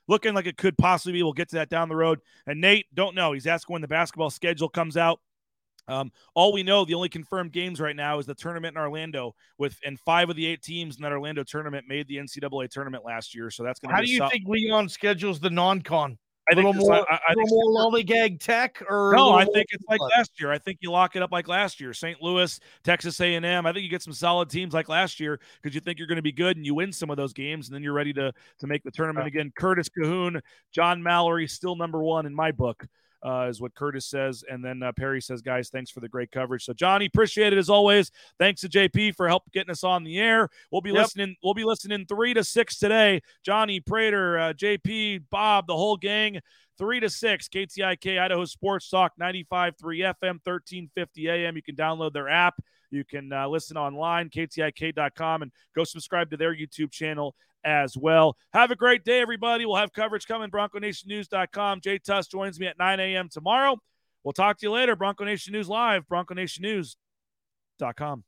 Looking 0.07 0.33
like 0.33 0.47
it 0.47 0.57
could 0.57 0.77
possibly 0.77 1.13
be. 1.13 1.23
We'll 1.23 1.33
get 1.33 1.49
to 1.49 1.55
that 1.55 1.69
down 1.69 1.89
the 1.89 1.95
road. 1.95 2.19
And 2.47 2.61
Nate, 2.61 2.87
don't 2.93 3.15
know. 3.15 3.33
He's 3.33 3.47
asking 3.47 3.73
when 3.73 3.81
the 3.81 3.87
basketball 3.87 4.29
schedule 4.29 4.69
comes 4.69 4.97
out. 4.97 5.19
Um, 5.87 6.11
all 6.33 6.51
we 6.51 6.63
know, 6.63 6.83
the 6.83 6.95
only 6.95 7.09
confirmed 7.09 7.51
games 7.51 7.79
right 7.79 7.95
now 7.95 8.17
is 8.17 8.25
the 8.25 8.33
tournament 8.33 8.75
in 8.75 8.81
Orlando. 8.81 9.35
With 9.57 9.77
and 9.85 9.99
five 9.99 10.29
of 10.29 10.35
the 10.35 10.45
eight 10.45 10.63
teams 10.63 10.95
in 10.97 11.03
that 11.03 11.11
Orlando 11.11 11.43
tournament 11.43 11.85
made 11.87 12.07
the 12.07 12.17
NCAA 12.17 12.69
tournament 12.69 13.05
last 13.05 13.35
year. 13.35 13.51
So 13.51 13.63
that's 13.63 13.79
going 13.79 13.95
to. 13.95 14.01
Be 14.01 14.01
How 14.01 14.05
do 14.05 14.11
you 14.11 14.29
think 14.31 14.47
Leon 14.47 14.89
schedules 14.89 15.39
the 15.39 15.49
non-con? 15.49 16.17
I 16.49 16.53
think 16.53 16.65
little 16.65 16.73
more, 16.73 17.11
I, 17.11 17.19
I 17.29 17.33
think 17.33 17.49
more 17.49 17.71
lollygag 17.71 18.39
tech, 18.39 18.81
or 18.87 19.13
no? 19.15 19.31
I 19.31 19.45
think 19.45 19.67
it's 19.71 19.83
like 19.89 19.99
last 19.99 20.39
year. 20.39 20.51
I 20.51 20.57
think 20.57 20.79
you 20.81 20.91
lock 20.91 21.15
it 21.15 21.23
up 21.23 21.31
like 21.31 21.47
last 21.47 21.81
year. 21.81 21.93
St. 21.93 22.21
Louis, 22.21 22.59
Texas 22.83 23.19
A&M. 23.19 23.65
I 23.65 23.73
think 23.73 23.83
you 23.83 23.89
get 23.89 24.03
some 24.03 24.13
solid 24.13 24.49
teams 24.49 24.73
like 24.73 24.87
last 24.87 25.19
year 25.19 25.39
because 25.61 25.73
you 25.73 25.81
think 25.81 25.97
you're 25.97 26.07
going 26.07 26.17
to 26.17 26.21
be 26.21 26.31
good 26.31 26.57
and 26.57 26.65
you 26.65 26.75
win 26.75 26.91
some 26.91 27.09
of 27.09 27.17
those 27.17 27.33
games, 27.33 27.67
and 27.67 27.75
then 27.75 27.81
you're 27.81 27.93
ready 27.93 28.13
to 28.13 28.31
to 28.59 28.67
make 28.67 28.83
the 28.83 28.91
tournament 28.91 29.27
again. 29.27 29.51
Curtis 29.57 29.89
Cahoon, 29.89 30.39
John 30.71 31.01
Mallory, 31.01 31.47
still 31.47 31.75
number 31.75 32.03
one 32.03 32.25
in 32.25 32.35
my 32.35 32.51
book 32.51 32.85
uh, 33.23 33.47
is 33.49 33.61
what 33.61 33.73
Curtis 33.75 34.05
says. 34.05 34.43
And 34.49 34.63
then 34.63 34.83
uh, 34.83 34.91
Perry 34.91 35.21
says, 35.21 35.41
guys, 35.41 35.69
thanks 35.69 35.91
for 35.91 35.99
the 35.99 36.09
great 36.09 36.31
coverage. 36.31 36.65
So 36.65 36.73
Johnny, 36.73 37.05
appreciate 37.05 37.53
it 37.53 37.59
as 37.59 37.69
always. 37.69 38.11
Thanks 38.39 38.61
to 38.61 38.69
JP 38.69 39.15
for 39.15 39.27
help 39.27 39.43
getting 39.51 39.71
us 39.71 39.83
on 39.83 40.03
the 40.03 40.19
air. 40.19 40.49
We'll 40.71 40.81
be 40.81 40.91
yep. 40.91 41.03
listening. 41.03 41.35
We'll 41.43 41.53
be 41.53 41.63
listening 41.63 42.05
three 42.05 42.33
to 42.33 42.43
six 42.43 42.77
today. 42.77 43.21
Johnny 43.43 43.79
Prater, 43.79 44.39
uh, 44.39 44.53
JP, 44.53 45.23
Bob, 45.29 45.67
the 45.67 45.75
whole 45.75 45.97
gang. 45.97 46.39
Three 46.77 46.99
to 46.99 47.09
six, 47.09 47.47
KTIK 47.47 48.19
Idaho 48.19 48.43
Sports 48.43 48.89
Talk 48.89 49.13
95.3 49.19 49.75
FM, 49.81 50.39
1350 50.43 51.29
AM. 51.29 51.55
You 51.55 51.61
can 51.63 51.75
download 51.75 52.11
their 52.11 52.27
app. 52.27 52.55
You 52.95 53.03
can 53.03 53.31
uh, 53.31 53.47
listen 53.47 53.77
online, 53.77 54.29
ktik.com, 54.29 55.41
and 55.41 55.51
go 55.75 55.83
subscribe 55.83 56.29
to 56.31 56.37
their 56.37 56.55
YouTube 56.55 56.91
channel 56.91 57.35
as 57.63 57.97
well. 57.97 58.37
Have 58.53 58.71
a 58.71 58.75
great 58.75 59.03
day, 59.03 59.19
everybody. 59.19 59.65
We'll 59.65 59.75
have 59.75 59.91
coverage 59.91 60.27
coming. 60.27 60.49
BroncoNationNews.com. 60.51 61.81
Jay 61.81 61.99
Tust 61.99 62.31
joins 62.31 62.59
me 62.59 62.67
at 62.67 62.77
9 62.77 62.99
a.m. 62.99 63.29
tomorrow. 63.29 63.77
We'll 64.23 64.33
talk 64.33 64.57
to 64.59 64.65
you 64.65 64.71
later. 64.71 64.95
Bronco 64.95 65.25
Nation 65.25 65.53
News 65.53 65.69
Live, 65.69 66.07
BroncoNationNews.com. 66.07 68.23